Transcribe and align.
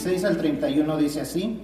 26 0.00 0.24
al 0.24 0.38
31 0.38 0.96
dice 0.96 1.20
así, 1.20 1.60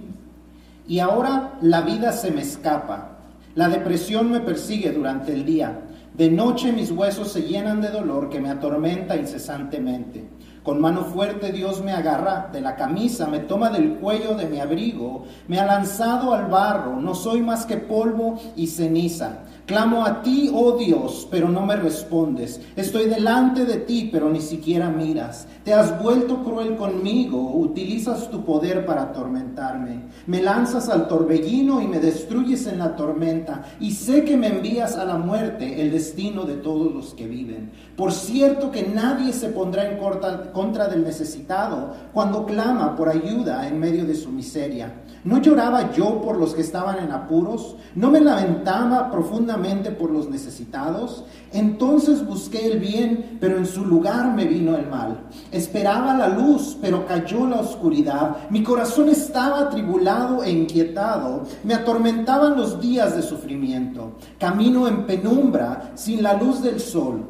y 0.87 0.99
ahora 0.99 1.57
la 1.61 1.81
vida 1.81 2.11
se 2.11 2.29
me 2.29 2.41
escapa, 2.41 3.17
la 3.55 3.67
depresión 3.67 4.29
me 4.29 4.41
persigue 4.41 4.91
durante 4.91 5.33
el 5.33 5.43
día, 5.43 5.79
de 6.13 6.29
noche 6.29 6.71
mis 6.71 6.91
huesos 6.91 7.31
se 7.31 7.41
llenan 7.41 7.81
de 7.81 7.89
dolor 7.89 8.29
que 8.29 8.39
me 8.39 8.51
atormenta 8.51 9.15
incesantemente. 9.15 10.29
Con 10.61 10.79
mano 10.79 11.05
fuerte 11.05 11.51
Dios 11.51 11.81
me 11.81 11.93
agarra 11.93 12.49
de 12.53 12.61
la 12.61 12.75
camisa, 12.75 13.25
me 13.25 13.39
toma 13.39 13.71
del 13.71 13.95
cuello 13.95 14.35
de 14.35 14.45
mi 14.45 14.59
abrigo, 14.59 15.25
me 15.47 15.59
ha 15.59 15.65
lanzado 15.65 16.33
al 16.35 16.45
barro, 16.45 16.99
no 16.99 17.15
soy 17.15 17.41
más 17.41 17.65
que 17.65 17.77
polvo 17.77 18.39
y 18.55 18.67
ceniza. 18.67 19.39
Clamo 19.67 20.05
a 20.05 20.21
ti, 20.21 20.49
oh 20.53 20.77
Dios, 20.77 21.27
pero 21.29 21.49
no 21.49 21.65
me 21.65 21.75
respondes. 21.75 22.61
Estoy 22.77 23.09
delante 23.09 23.65
de 23.65 23.79
ti, 23.79 24.07
pero 24.09 24.29
ni 24.29 24.39
siquiera 24.39 24.89
miras. 24.89 25.45
Te 25.65 25.73
has 25.73 26.01
vuelto 26.01 26.41
cruel 26.41 26.77
conmigo, 26.77 27.51
utilizas 27.53 28.29
tu 28.29 28.45
poder 28.45 28.85
para 28.85 29.01
atormentarme. 29.01 30.03
Me 30.25 30.41
lanzas 30.41 30.87
al 30.87 31.09
torbellino 31.09 31.81
y 31.81 31.87
me 31.87 31.99
destruyes 31.99 32.65
en 32.65 32.79
la 32.79 32.95
tormenta. 32.95 33.65
Y 33.81 33.91
sé 33.91 34.23
que 34.23 34.37
me 34.37 34.47
envías 34.47 34.95
a 34.95 35.03
la 35.03 35.17
muerte, 35.17 35.81
el 35.81 35.91
destino 35.91 36.45
de 36.45 36.55
todos 36.55 36.93
los 36.93 37.13
que 37.13 37.27
viven. 37.27 37.69
Por 37.97 38.13
cierto 38.13 38.71
que 38.71 38.83
nadie 38.83 39.33
se 39.33 39.49
pondrá 39.49 39.91
en 39.91 39.99
contra 40.53 40.87
del 40.87 41.03
necesitado 41.03 41.93
cuando 42.13 42.45
clama 42.45 42.95
por 42.95 43.09
ayuda 43.09 43.67
en 43.67 43.81
medio 43.81 44.05
de 44.05 44.15
su 44.15 44.29
miseria. 44.29 44.93
¿No 45.27 45.41
lloraba 45.41 45.91
yo 45.91 46.21
por 46.21 46.37
los 46.37 46.53
que 46.53 46.61
estaban 46.61 46.99
en 46.99 47.11
apuros? 47.11 47.75
¿No 47.95 48.09
me 48.09 48.21
lamentaba 48.21 49.11
profundamente 49.11 49.91
por 49.91 50.09
los 50.09 50.29
necesitados? 50.29 51.25
Entonces 51.51 52.25
busqué 52.25 52.65
el 52.71 52.79
bien, 52.79 53.37
pero 53.41 53.57
en 53.57 53.65
su 53.65 53.83
lugar 53.83 54.33
me 54.33 54.45
vino 54.45 54.77
el 54.77 54.87
mal. 54.87 55.25
Esperaba 55.51 56.13
la 56.13 56.29
luz, 56.29 56.77
pero 56.79 57.05
cayó 57.05 57.45
la 57.45 57.59
oscuridad. 57.59 58.37
Mi 58.49 58.63
corazón 58.63 59.09
estaba 59.09 59.59
atribulado 59.63 60.45
e 60.45 60.49
inquietado. 60.49 61.43
Me 61.65 61.73
atormentaban 61.73 62.55
los 62.55 62.79
días 62.79 63.13
de 63.13 63.21
sufrimiento. 63.21 64.13
Camino 64.39 64.87
en 64.87 65.05
penumbra, 65.05 65.91
sin 65.95 66.23
la 66.23 66.35
luz 66.35 66.61
del 66.61 66.79
sol. 66.79 67.25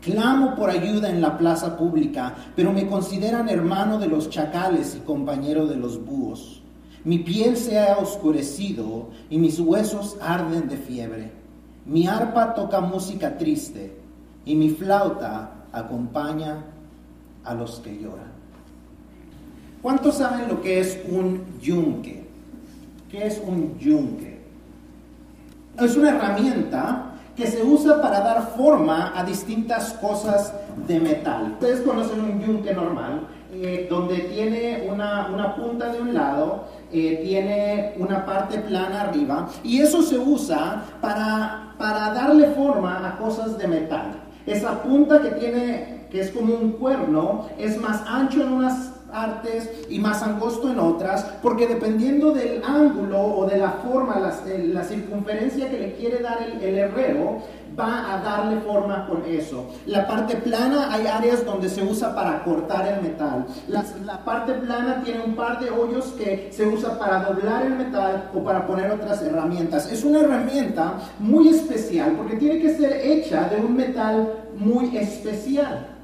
Clamo 0.00 0.54
por 0.54 0.70
ayuda 0.70 1.10
en 1.10 1.20
la 1.20 1.36
plaza 1.36 1.76
pública, 1.76 2.34
pero 2.56 2.72
me 2.72 2.86
consideran 2.86 3.50
hermano 3.50 3.98
de 3.98 4.06
los 4.06 4.30
chacales 4.30 4.96
y 4.96 5.00
compañero 5.00 5.66
de 5.66 5.76
los 5.76 6.02
búhos. 6.02 6.57
Mi 7.04 7.18
piel 7.18 7.56
se 7.56 7.78
ha 7.78 7.98
oscurecido 7.98 9.08
y 9.30 9.38
mis 9.38 9.58
huesos 9.60 10.16
arden 10.20 10.68
de 10.68 10.76
fiebre. 10.76 11.30
Mi 11.86 12.06
arpa 12.06 12.54
toca 12.54 12.80
música 12.80 13.38
triste 13.38 13.96
y 14.44 14.54
mi 14.54 14.70
flauta 14.70 15.52
acompaña 15.72 16.64
a 17.44 17.54
los 17.54 17.80
que 17.80 17.96
lloran. 17.96 18.32
¿Cuántos 19.80 20.16
saben 20.16 20.48
lo 20.48 20.60
que 20.60 20.80
es 20.80 20.98
un 21.08 21.44
yunque? 21.60 22.26
¿Qué 23.10 23.26
es 23.26 23.40
un 23.46 23.78
yunque? 23.78 24.38
Es 25.80 25.96
una 25.96 26.10
herramienta 26.10 27.12
que 27.36 27.46
se 27.46 27.62
usa 27.62 28.02
para 28.02 28.20
dar 28.20 28.54
forma 28.56 29.12
a 29.16 29.22
distintas 29.24 29.92
cosas 29.94 30.52
de 30.88 30.98
metal. 30.98 31.52
Ustedes 31.52 31.80
conocen 31.82 32.20
un 32.20 32.40
yunque 32.40 32.74
normal, 32.74 33.28
eh, 33.60 33.86
donde 33.90 34.16
tiene 34.18 34.86
una, 34.88 35.28
una, 35.32 35.56
punta 35.56 35.90
de 35.92 36.00
un 36.00 36.14
lado, 36.14 36.64
eh, 36.92 37.20
tiene 37.24 37.94
una 37.98 38.24
parte 38.24 38.58
plana 38.58 39.02
arriba, 39.02 39.48
y 39.64 39.80
eso 39.80 40.02
se 40.02 40.16
usa 40.16 40.84
para, 41.00 41.74
para 41.76 42.12
darle 42.14 42.50
forma 42.50 43.08
a 43.08 43.18
cosas 43.18 43.58
de 43.58 43.66
metal. 43.66 44.12
Esa 44.46 44.82
punta 44.82 45.20
que 45.20 45.30
tiene, 45.30 46.06
que 46.10 46.20
es 46.20 46.30
como 46.30 46.54
un 46.54 46.72
cuerno, 46.72 47.46
es 47.58 47.80
más 47.80 48.02
ancho 48.06 48.42
en 48.42 48.52
unas 48.52 48.92
artes 49.12 49.70
y 49.88 49.98
más 49.98 50.22
angosto 50.22 50.70
en 50.70 50.78
otras, 50.78 51.24
porque 51.42 51.66
dependiendo 51.66 52.32
del 52.32 52.62
ángulo 52.64 53.20
o 53.20 53.46
de 53.46 53.58
la 53.58 53.70
forma, 53.70 54.18
la, 54.18 54.84
circunferencia 54.84 55.70
que 55.70 55.78
le 55.78 55.94
quiere 55.94 56.20
dar 56.20 56.38
el, 56.42 56.62
el, 56.62 56.78
herrero, 56.78 57.42
va 57.78 58.14
a 58.14 58.20
darle 58.22 58.60
forma 58.60 59.06
con 59.06 59.24
eso. 59.24 59.66
La 59.86 60.06
parte 60.06 60.36
plana 60.36 60.92
hay 60.92 61.06
áreas 61.06 61.44
donde 61.44 61.68
se 61.68 61.82
usa 61.82 62.14
para 62.14 62.42
cortar 62.42 62.86
el 62.86 63.02
metal. 63.02 63.46
La, 63.68 63.84
la 64.04 64.24
parte 64.24 64.54
plana 64.54 65.02
tiene 65.04 65.22
un 65.22 65.36
par 65.36 65.60
de 65.60 65.70
hoyos 65.70 66.06
que 66.18 66.50
se 66.52 66.66
usa 66.66 66.98
para 66.98 67.24
doblar 67.24 67.66
el 67.66 67.76
metal 67.76 68.30
o 68.34 68.42
para 68.42 68.66
poner 68.66 68.90
otras 68.90 69.22
herramientas. 69.22 69.90
Es 69.92 70.04
una 70.04 70.20
herramienta 70.20 70.94
muy 71.18 71.48
especial 71.48 72.14
porque 72.16 72.36
tiene 72.36 72.60
que 72.60 72.74
ser 72.74 72.92
hecha 73.02 73.48
de 73.48 73.60
un 73.60 73.76
metal 73.76 74.32
muy 74.56 74.96
especial. 74.96 75.97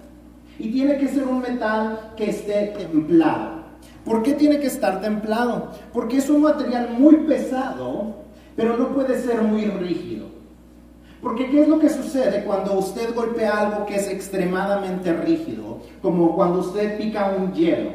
Y 0.59 0.70
tiene 0.70 0.98
que 0.98 1.09
ser 1.09 1.25
un 1.25 1.41
metal 1.41 2.12
que 2.16 2.31
esté 2.31 2.75
templado. 2.76 3.65
¿Por 4.04 4.22
qué 4.22 4.34
tiene 4.34 4.60
que 4.60 4.66
estar 4.66 5.00
templado? 5.00 5.70
Porque 5.92 6.19
es 6.19 6.28
un 6.28 6.42
material 6.42 6.91
muy 6.91 7.16
pesado, 7.26 8.16
pero 8.54 8.76
no 8.76 8.88
puede 8.88 9.20
ser 9.20 9.43
muy 9.43 9.64
rígido. 9.64 10.26
Porque 11.22 11.48
¿qué 11.50 11.62
es 11.62 11.69
lo 11.69 11.78
que 11.78 11.88
sucede 11.88 12.44
cuando 12.44 12.78
usted 12.78 13.14
golpea 13.14 13.60
algo 13.60 13.87
que 13.87 13.97
es 13.97 14.09
extremadamente 14.09 15.10
rígido? 15.14 15.78
Como 16.03 16.37
cuando 16.37 16.60
usted 16.60 16.98
pica 16.98 17.34
un 17.37 17.54
hielo. 17.54 17.93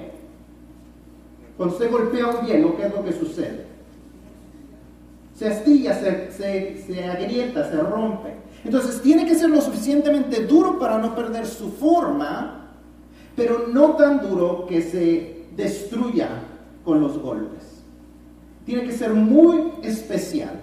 Cuando 1.55 1.75
usted 1.75 1.91
golpea 1.91 2.27
un 2.27 2.45
hielo, 2.47 2.75
¿qué 2.75 2.87
es 2.87 2.91
lo 2.91 3.03
que 3.03 3.13
sucede? 3.13 3.65
Se 5.35 5.47
astilla, 5.47 5.93
se, 5.93 6.31
se, 6.31 6.81
se 6.81 7.05
agrieta, 7.05 7.69
se 7.69 7.77
rompe. 7.77 8.33
Entonces 8.63 9.01
tiene 9.01 9.25
que 9.25 9.35
ser 9.35 9.49
lo 9.49 9.61
suficientemente 9.61 10.45
duro 10.45 10.77
para 10.79 10.97
no 10.97 11.15
perder 11.15 11.45
su 11.45 11.71
forma, 11.71 12.67
pero 13.35 13.67
no 13.71 13.95
tan 13.95 14.21
duro 14.21 14.65
que 14.67 14.81
se 14.81 15.45
destruya 15.55 16.29
con 16.83 16.99
los 16.99 17.17
golpes. 17.17 17.83
Tiene 18.65 18.83
que 18.83 18.91
ser 18.91 19.13
muy 19.13 19.71
especial, 19.81 20.59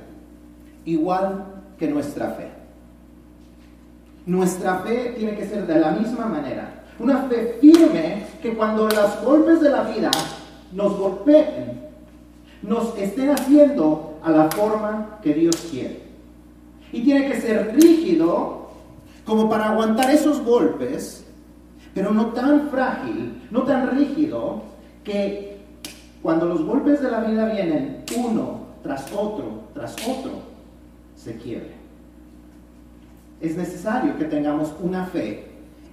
igual 0.85 1.45
que 1.79 1.89
nuestra 1.89 2.31
fe. 2.31 2.49
Nuestra 4.27 4.81
fe 4.81 5.15
tiene 5.17 5.37
que 5.37 5.47
ser 5.47 5.67
de 5.67 5.79
la 5.79 5.93
misma 5.93 6.27
manera. 6.27 6.85
Una 6.99 7.23
fe 7.23 7.59
firme 7.61 8.27
que 8.43 8.55
cuando 8.55 8.89
los 8.89 9.25
golpes 9.25 9.61
de 9.61 9.71
la 9.71 9.83
vida 9.83 10.11
nos 10.73 10.99
golpeen, 10.99 11.81
nos 12.63 12.97
estén 12.99 13.31
haciendo 13.31 14.19
a 14.23 14.31
la 14.31 14.51
forma 14.51 15.19
que 15.23 15.35
Dios 15.35 15.57
quiere. 15.71 16.06
Y 16.93 17.03
tiene 17.03 17.29
que 17.29 17.41
ser 17.41 17.75
rígido 17.75 18.71
como 19.25 19.49
para 19.49 19.71
aguantar 19.71 20.11
esos 20.11 20.41
golpes, 20.43 21.25
pero 21.95 22.13
no 22.13 22.27
tan 22.27 22.69
frágil, 22.71 23.43
no 23.51 23.63
tan 23.63 23.91
rígido, 23.97 24.63
que 25.03 25.59
cuando 26.23 26.47
los 26.47 26.65
golpes 26.65 27.01
de 27.01 27.11
la 27.11 27.21
vida 27.21 27.47
vienen 27.47 28.05
uno 28.17 28.61
tras 28.83 29.13
otro, 29.13 29.65
tras 29.75 29.95
otro, 30.07 30.33
se 31.17 31.37
quiebre. 31.37 31.75
Es 33.41 33.57
necesario 33.57 34.17
que 34.17 34.25
tengamos 34.25 34.73
una 34.81 35.07
fe 35.07 35.47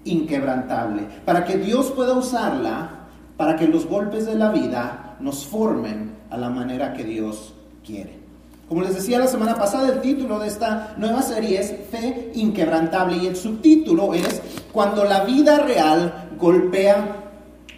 inquebrantable 0.05 1.03
para 1.25 1.43
que 1.45 1.57
Dios 1.57 1.91
pueda 1.91 2.13
usarla 2.13 2.89
para 3.37 3.55
que 3.55 3.67
los 3.67 3.85
golpes 3.85 4.25
de 4.25 4.35
la 4.35 4.51
vida 4.51 5.17
nos 5.19 5.45
formen 5.45 6.11
a 6.29 6.37
la 6.37 6.49
manera 6.49 6.93
que 6.93 7.03
Dios 7.03 7.53
quiere. 7.85 8.22
Como 8.67 8.81
les 8.81 8.95
decía 8.95 9.19
la 9.19 9.27
semana 9.27 9.55
pasada, 9.55 9.89
el 9.89 10.01
título 10.01 10.39
de 10.39 10.47
esta 10.47 10.95
nueva 10.97 11.21
serie 11.21 11.59
es 11.59 11.73
Fe 11.91 12.31
inquebrantable 12.33 13.17
y 13.17 13.27
el 13.27 13.35
subtítulo 13.35 14.13
es 14.13 14.41
Cuando 14.71 15.03
la 15.03 15.23
vida 15.25 15.59
real 15.59 16.29
golpea 16.39 17.23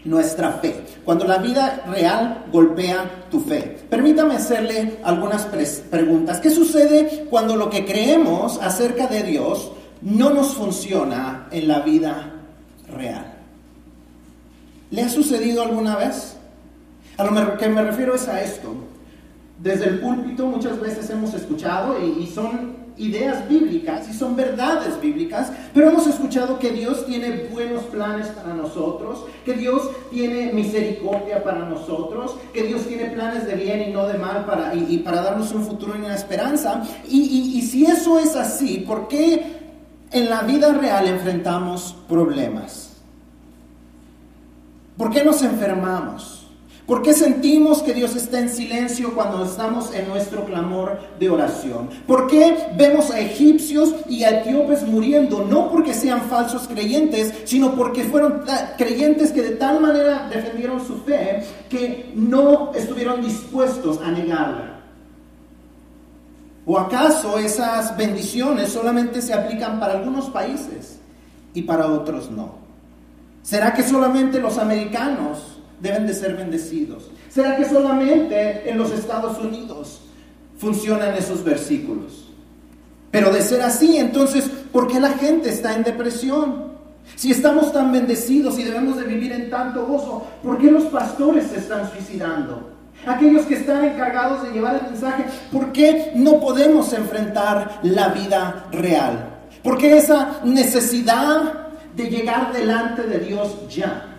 nuestra 0.06 0.54
fe. 0.54 0.86
Cuando 1.04 1.26
la 1.26 1.40
vida 1.40 1.84
real 1.88 2.46
golpea 2.52 3.26
tu 3.30 3.42
fe. 3.42 3.78
Permítame 3.90 4.36
hacerle 4.36 5.00
algunas 5.04 5.48
preguntas. 5.90 6.40
¿Qué 6.40 6.50
sucede 6.50 7.26
cuando 7.30 7.56
lo 7.56 7.70
que 7.70 7.86
creemos 7.86 8.60
acerca 8.62 9.08
de 9.08 9.24
Dios 9.24 9.72
no 10.02 10.30
nos 10.30 10.54
funciona 10.54 11.48
en 11.52 11.68
la 11.68 11.80
vida 11.80 12.32
real? 12.96 13.34
¿Le 14.92 15.02
ha 15.02 15.10
sucedido 15.10 15.64
alguna 15.64 15.96
vez? 15.98 16.38
A 17.18 17.24
lo 17.24 17.58
que 17.58 17.70
me 17.70 17.84
refiero 17.84 18.16
es 18.16 18.28
a 18.28 18.42
esto. 18.42 18.76
Desde 19.58 19.86
el 19.86 20.00
púlpito 20.00 20.48
muchas 20.48 20.80
veces 20.82 21.10
hemos 21.10 21.34
escuchado 21.34 21.96
y, 22.04 22.28
son 22.28 22.84
ideas 22.98 23.48
bíblicas 23.50 24.08
y 24.10 24.14
son 24.14 24.36
verdades 24.36 25.00
bíblicas, 25.02 25.52
pero 25.74 25.90
hemos 25.90 26.08
escuchado 26.08 26.60
que 26.60 26.72
Dios 26.72 27.06
tiene 27.06 27.48
buenos 27.52 27.84
planes 27.84 28.28
para 28.28 28.54
nosotros, 28.54 29.26
que 29.44 29.54
Dios 29.54 29.90
tiene 30.12 30.54
misericordia 30.54 31.44
para 31.44 31.60
nosotros, 31.60 32.38
que 32.54 32.64
Dios 32.64 32.86
tiene 32.88 33.06
planes 33.06 33.46
de 33.48 33.56
bien 33.56 33.90
y 33.90 33.94
no 33.94 34.08
de 34.08 34.18
mal 34.18 34.46
para, 34.46 34.74
y, 34.76 34.98
para 35.00 35.22
darnos 35.22 35.52
un 35.52 35.66
futuro 35.66 35.94
y 35.96 36.00
una 36.00 36.16
esperanza. 36.16 36.84
Y, 37.08 37.58
y 37.58 37.62
si 37.62 37.86
eso 37.86 38.20
es 38.20 38.36
así, 38.36 38.84
¿por 38.88 39.08
qué 39.08 39.60
en 40.12 40.30
la 40.30 40.42
vida 40.42 40.74
real 40.74 41.08
enfrentamos 41.08 41.96
problemas? 42.08 42.94
¿Por 44.98 45.12
qué 45.12 45.24
nos 45.24 45.42
enfermamos? 45.42 46.45
¿Por 46.86 47.02
qué 47.02 47.14
sentimos 47.14 47.82
que 47.82 47.96
Dios 47.96 48.16
está 48.16 48.40
en 48.40 48.50
silencio 48.50 49.16
cuando 49.16 49.44
estamos 49.44 49.92
en 49.92 50.08
nuestro 50.08 50.46
clamor 50.46 51.00
de 51.20 51.32
oración? 51.32 51.90
¿Por 52.06 52.28
qué 52.28 52.68
vemos 52.78 53.10
a 53.10 53.20
egipcios 53.20 53.96
y 54.08 54.24
a 54.24 54.42
etíopes 54.42 54.88
muriendo? 54.88 55.44
No 55.46 55.72
porque 55.72 55.96
sean 55.96 56.22
falsos 56.22 56.68
creyentes, 56.68 57.34
sino 57.46 57.74
porque 57.74 58.04
fueron 58.04 58.44
creyentes 58.78 59.32
que 59.32 59.42
de 59.42 59.56
tal 59.56 59.80
manera 59.80 60.30
defendieron 60.30 60.86
su 60.86 60.98
fe 60.98 61.44
que 61.70 62.12
no 62.14 62.72
estuvieron 62.76 63.20
dispuestos 63.24 64.00
a 64.02 64.12
negarla. 64.12 64.82
¿O 66.68 66.78
acaso 66.78 67.40
esas 67.40 67.98
bendiciones 67.98 68.70
solamente 68.70 69.24
se 69.24 69.34
aplican 69.34 69.80
para 69.80 69.94
algunos 69.94 70.30
países 70.30 71.00
y 71.56 71.64
para 71.64 71.88
otros 71.88 72.30
no? 72.30 72.56
¿Será 73.42 73.74
que 73.74 73.82
solamente 73.82 74.40
los 74.40 74.60
americanos 74.60 75.55
deben 75.80 76.08
de 76.08 76.14
ser 76.14 76.36
bendecidos? 76.36 77.10
¿Será 77.30 77.56
que 77.58 77.66
solamente 77.66 78.70
en 78.70 78.78
los 78.78 78.92
Estados 78.92 79.38
Unidos 79.40 80.02
funcionan 80.58 81.16
esos 81.16 81.44
versículos? 81.44 82.30
Pero 83.12 83.32
de 83.32 83.42
ser 83.42 83.62
así, 83.62 83.98
entonces, 83.98 84.46
¿por 84.72 84.88
qué 84.88 85.00
la 85.00 85.12
gente 85.12 85.50
está 85.50 85.76
en 85.76 85.84
depresión? 85.84 86.76
Si 87.16 87.32
estamos 87.32 87.72
tan 87.72 87.92
bendecidos 87.92 88.60
y 88.60 88.64
debemos 88.64 88.98
de 88.98 89.04
vivir 89.04 89.32
en 89.32 89.50
tanto 89.50 89.86
gozo, 89.86 90.26
¿por 90.44 90.58
qué 90.58 90.72
los 90.72 90.86
pastores 90.86 91.48
se 91.48 91.60
están 91.60 91.90
suicidando? 91.92 92.72
Aquellos 93.06 93.46
que 93.46 93.56
están 93.56 93.86
encargados 93.86 94.44
de 94.44 94.52
llevar 94.52 94.76
el 94.76 94.92
mensaje, 94.92 95.26
¿por 95.52 95.72
qué 95.72 96.12
no 96.16 96.40
podemos 96.40 96.92
enfrentar 96.94 97.80
la 97.84 98.10
vida 98.10 98.66
real? 98.72 99.30
¿Por 99.64 99.78
qué 99.78 99.98
esa 99.98 100.42
necesidad 100.44 101.54
de 101.96 102.10
llegar 102.10 102.52
delante 102.52 103.04
de 103.04 103.20
Dios 103.20 103.56
ya? 103.70 104.15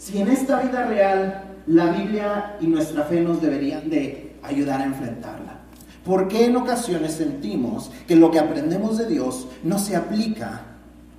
Si 0.00 0.16
en 0.16 0.28
esta 0.28 0.60
vida 0.60 0.86
real 0.86 1.44
la 1.66 1.88
Biblia 1.88 2.56
y 2.58 2.66
nuestra 2.66 3.04
fe 3.04 3.20
nos 3.20 3.42
deberían 3.42 3.90
de 3.90 4.32
ayudar 4.42 4.80
a 4.80 4.86
enfrentarla. 4.86 5.58
¿Por 6.02 6.26
qué 6.26 6.46
en 6.46 6.56
ocasiones 6.56 7.12
sentimos 7.12 7.90
que 8.08 8.16
lo 8.16 8.30
que 8.30 8.38
aprendemos 8.38 8.96
de 8.96 9.06
Dios 9.06 9.46
no 9.62 9.78
se 9.78 9.96
aplica 9.96 10.62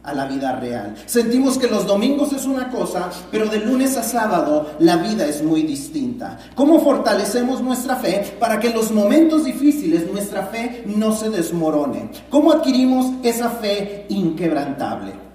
a 0.01 0.13
la 0.15 0.25
vida 0.25 0.59
real? 0.59 0.95
Sentimos 1.05 1.59
que 1.59 1.67
los 1.67 1.85
domingos 1.85 2.33
es 2.33 2.45
una 2.45 2.69
cosa, 2.71 3.11
pero 3.29 3.45
de 3.45 3.59
lunes 3.59 3.97
a 3.97 4.03
sábado 4.03 4.71
la 4.79 4.97
vida 4.97 5.27
es 5.27 5.43
muy 5.43 5.61
distinta. 5.61 6.39
¿Cómo 6.55 6.79
fortalecemos 6.79 7.61
nuestra 7.61 7.97
fe 7.97 8.35
para 8.39 8.59
que 8.59 8.69
en 8.69 8.77
los 8.77 8.89
momentos 8.89 9.45
difíciles 9.45 10.11
nuestra 10.11 10.47
fe 10.47 10.85
no 10.87 11.15
se 11.15 11.29
desmorone? 11.29 12.09
¿Cómo 12.31 12.51
adquirimos 12.51 13.11
esa 13.21 13.51
fe 13.51 14.07
inquebrantable? 14.09 15.30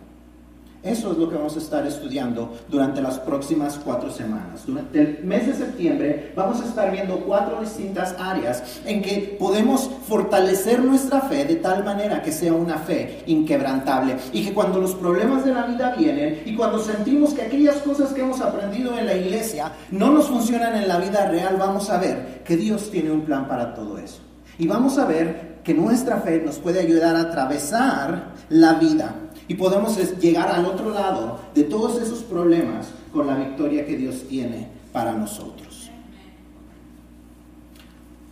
Eso 0.86 1.10
es 1.10 1.18
lo 1.18 1.28
que 1.28 1.34
vamos 1.34 1.56
a 1.56 1.58
estar 1.58 1.84
estudiando 1.84 2.54
durante 2.68 3.02
las 3.02 3.18
próximas 3.18 3.76
cuatro 3.84 4.08
semanas. 4.08 4.64
Durante 4.64 5.00
el 5.00 5.24
mes 5.24 5.48
de 5.48 5.54
septiembre 5.54 6.32
vamos 6.36 6.60
a 6.62 6.64
estar 6.64 6.92
viendo 6.92 7.18
cuatro 7.20 7.60
distintas 7.60 8.14
áreas 8.20 8.80
en 8.84 9.02
que 9.02 9.36
podemos 9.36 9.90
fortalecer 10.06 10.84
nuestra 10.84 11.22
fe 11.22 11.44
de 11.44 11.56
tal 11.56 11.84
manera 11.84 12.22
que 12.22 12.30
sea 12.30 12.52
una 12.52 12.78
fe 12.78 13.24
inquebrantable 13.26 14.16
y 14.32 14.44
que 14.44 14.54
cuando 14.54 14.80
los 14.80 14.94
problemas 14.94 15.44
de 15.44 15.54
la 15.54 15.66
vida 15.66 15.92
vienen 15.98 16.42
y 16.44 16.54
cuando 16.54 16.78
sentimos 16.78 17.34
que 17.34 17.42
aquellas 17.42 17.76
cosas 17.78 18.12
que 18.12 18.20
hemos 18.20 18.40
aprendido 18.40 18.96
en 18.96 19.06
la 19.06 19.16
iglesia 19.16 19.72
no 19.90 20.12
nos 20.12 20.26
funcionan 20.26 20.76
en 20.76 20.86
la 20.86 20.98
vida 20.98 21.28
real, 21.28 21.56
vamos 21.58 21.90
a 21.90 21.98
ver 21.98 22.42
que 22.44 22.56
Dios 22.56 22.92
tiene 22.92 23.10
un 23.10 23.22
plan 23.22 23.48
para 23.48 23.74
todo 23.74 23.98
eso. 23.98 24.20
Y 24.56 24.68
vamos 24.68 24.98
a 24.98 25.04
ver 25.04 25.56
que 25.64 25.74
nuestra 25.74 26.18
fe 26.18 26.40
nos 26.46 26.58
puede 26.58 26.78
ayudar 26.78 27.16
a 27.16 27.22
atravesar 27.22 28.34
la 28.50 28.74
vida 28.74 29.25
y 29.48 29.54
podemos 29.54 29.96
llegar 30.18 30.48
al 30.50 30.66
otro 30.66 30.90
lado 30.90 31.38
de 31.54 31.64
todos 31.64 32.00
esos 32.00 32.20
problemas 32.20 32.88
con 33.12 33.26
la 33.26 33.36
victoria 33.36 33.86
que 33.86 33.96
Dios 33.96 34.24
tiene 34.28 34.68
para 34.92 35.12
nosotros. 35.12 35.90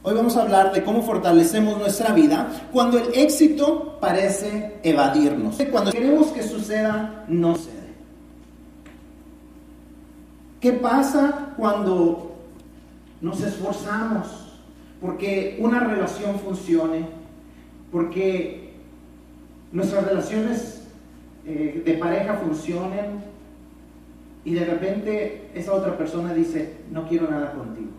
Hoy 0.06 0.14
vamos 0.14 0.37
a 0.37 0.43
hablar 0.43 0.72
de 0.72 0.84
cómo 0.84 1.02
fortalecemos 1.02 1.78
nuestra 1.78 2.12
vida 2.12 2.69
cuando 2.72 2.99
el 2.99 3.14
éxito 3.14 3.96
parece 4.00 4.78
evadirnos. 4.82 5.56
Cuando 5.70 5.93
queremos 5.93 6.26
que 6.26 6.43
suceda, 6.43 7.25
no 7.26 7.56
sucede. 7.56 7.94
¿Qué 10.60 10.72
pasa 10.72 11.55
cuando 11.56 12.34
nos 13.22 13.40
esforzamos 13.40 14.26
porque 15.00 15.56
una 15.58 15.81
relación 15.81 16.38
funcione? 16.38 17.06
Porque 17.90 18.75
nuestras 19.72 20.05
relaciones 20.05 20.83
eh, 21.46 21.82
de 21.85 21.94
pareja 21.94 22.35
funcionen 22.35 23.23
y 24.44 24.55
de 24.55 24.64
repente 24.64 25.50
esa 25.55 25.73
otra 25.73 25.96
persona 25.96 26.32
dice, 26.32 26.76
no 26.91 27.06
quiero 27.08 27.31
nada 27.31 27.52
contigo. 27.52 27.91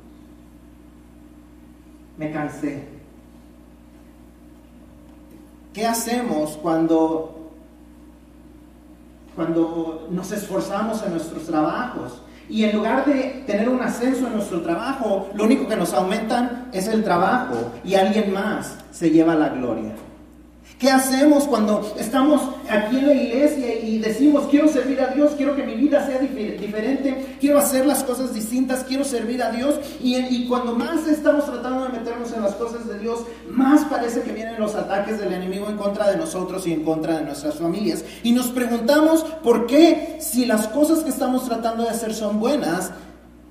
Me 2.18 2.31
cansé. 2.31 2.88
¿Qué 5.74 5.86
hacemos 5.86 6.57
cuando, 6.62 7.51
cuando 9.36 10.07
nos 10.09 10.31
esforzamos 10.31 11.03
en 11.03 11.12
nuestros 11.12 11.45
trabajos? 11.45 12.21
Y 12.47 12.63
en 12.63 12.77
lugar 12.77 13.06
de 13.06 13.44
tener 13.45 13.68
un 13.68 13.81
ascenso 13.81 14.27
en 14.27 14.33
nuestro 14.33 14.62
trabajo, 14.62 15.30
lo 15.33 15.44
único 15.44 15.68
que 15.68 15.75
nos 15.75 15.94
aumentan 15.94 16.69
es 16.71 16.88
el 16.88 17.03
trabajo 17.03 17.71
y 17.83 17.95
alguien 17.95 18.31
más 18.31 18.77
se 18.92 19.09
lleva 19.09 19.36
la 19.36 19.50
gloria. 19.50 19.94
¿Qué 20.80 20.92
hacemos 20.92 21.45
cuando 21.45 21.95
estamos 21.97 22.55
aquí 22.69 22.97
en 22.97 23.07
la 23.07 23.13
iglesia 23.13 23.79
y 23.79 24.00
decimos, 24.00 24.47
quiero 24.50 24.67
servir 24.67 25.00
a 25.01 25.07
Dios, 25.07 25.33
quiero 25.38 25.56
que 25.56 25.63
mi 25.63 25.75
vida 25.75 26.06
sea 26.06 26.19
diferente, 26.19 27.38
quiero 27.39 27.59
hacer 27.59 27.85
las 27.85 28.03
cosas 28.03 28.33
distintas, 28.33 28.83
quiero 28.83 29.03
servir 29.03 29.41
a 29.44 29.51
Dios? 29.51 29.79
Y, 30.01 30.45
cuando 30.47 30.75
más 30.75 31.07
estamos 31.07 31.45
tratando 31.45 31.85
de 31.85 31.89
meternos 31.89 32.31
en 32.33 32.41
las 32.41 32.56
cosas 32.56 32.88
de 32.88 33.00
Dios, 33.00 33.21
más 33.50 33.85
parece 33.85 34.21
que 34.21 34.31
vienen 34.31 34.59
los 34.59 34.75
ataques 34.75 35.19
del 35.19 35.33
enemigo 35.33 35.69
en 35.69 35.77
contra 35.77 36.09
de 36.09 36.17
nosotros 36.17 36.65
y 36.67 36.73
en 36.73 36.83
contra 36.83 37.19
de 37.19 37.25
nuestras 37.25 37.56
familias. 37.56 38.03
Y 38.23 38.31
nos 38.31 38.47
preguntamos 38.47 39.23
por 39.44 39.65
qué, 39.68 40.18
si 40.19 40.45
las 40.45 40.68
cosas 40.68 41.00
que 41.00 41.09
estamos 41.09 41.45
tratando 41.45 41.83
de 41.83 41.89
hacer 41.89 42.13
son 42.13 42.39
buenas, 42.39 42.91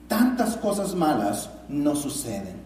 tantas 0.09 0.57
cosas 0.57 0.95
malas 0.95 1.51
no 1.69 1.97
suceden. 1.97 2.64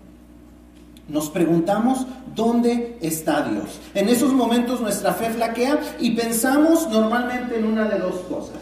Nos 1.09 1.31
preguntamos 1.31 2.07
dónde 2.35 2.99
está 3.01 3.43
Dios. 3.43 3.81
En 3.95 4.09
esos 4.09 4.33
momentos 4.33 4.81
nuestra 4.81 5.15
fe 5.15 5.31
flaquea 5.31 5.81
y 5.99 6.11
pensamos 6.11 6.89
normalmente 6.91 7.59
en 7.59 7.65
una 7.65 7.89
de 7.89 7.99
dos 7.99 8.17
cosas. 8.29 8.59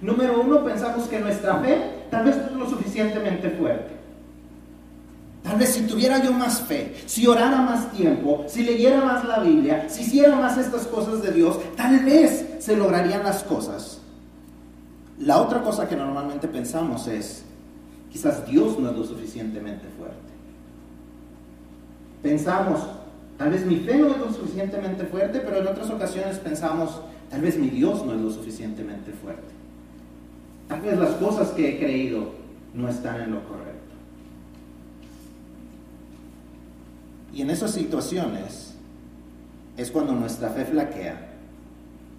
Número 0.00 0.40
uno, 0.40 0.62
pensamos 0.62 1.08
que 1.08 1.18
nuestra 1.18 1.56
fe 1.60 2.06
tal 2.10 2.24
vez 2.24 2.36
no 2.36 2.44
es 2.44 2.52
lo 2.52 2.70
suficientemente 2.70 3.50
fuerte. 3.50 3.96
Tal 5.42 5.58
vez 5.58 5.70
si 5.70 5.82
tuviera 5.82 6.22
yo 6.22 6.32
más 6.32 6.60
fe, 6.60 6.94
si 7.06 7.26
orara 7.26 7.60
más 7.62 7.92
tiempo, 7.92 8.44
si 8.48 8.62
leyera 8.62 9.00
más 9.04 9.24
la 9.24 9.40
Biblia, 9.40 9.86
si 9.88 10.02
hiciera 10.02 10.36
más 10.36 10.58
estas 10.58 10.86
cosas 10.86 11.22
de 11.22 11.32
Dios, 11.32 11.58
tal 11.76 12.00
vez 12.00 12.56
se 12.58 12.76
lograrían 12.76 13.22
las 13.24 13.42
cosas. 13.44 14.00
La 15.20 15.40
otra 15.40 15.62
cosa 15.62 15.88
que 15.88 15.96
normalmente 15.96 16.46
pensamos 16.48 17.06
es, 17.06 17.44
quizás 18.10 18.46
Dios 18.46 18.78
no 18.78 18.90
es 18.90 18.96
lo 18.96 19.04
suficientemente 19.04 19.86
fuerte. 19.96 20.26
Pensamos, 22.26 22.80
tal 23.38 23.50
vez 23.50 23.64
mi 23.64 23.76
fe 23.76 23.96
no 23.98 24.08
es 24.08 24.18
lo 24.18 24.32
suficientemente 24.32 25.04
fuerte, 25.04 25.38
pero 25.38 25.58
en 25.58 25.68
otras 25.68 25.88
ocasiones 25.90 26.38
pensamos, 26.38 27.00
tal 27.30 27.40
vez 27.40 27.56
mi 27.56 27.70
Dios 27.70 28.04
no 28.04 28.14
es 28.14 28.20
lo 28.20 28.30
suficientemente 28.32 29.12
fuerte. 29.12 29.54
Tal 30.66 30.80
vez 30.80 30.98
las 30.98 31.10
cosas 31.10 31.50
que 31.50 31.68
he 31.68 31.78
creído 31.78 32.32
no 32.74 32.88
están 32.88 33.20
en 33.20 33.30
lo 33.30 33.44
correcto. 33.44 33.94
Y 37.32 37.42
en 37.42 37.50
esas 37.50 37.70
situaciones 37.70 38.74
es 39.76 39.92
cuando 39.92 40.12
nuestra 40.12 40.50
fe 40.50 40.64
flaquea 40.64 41.28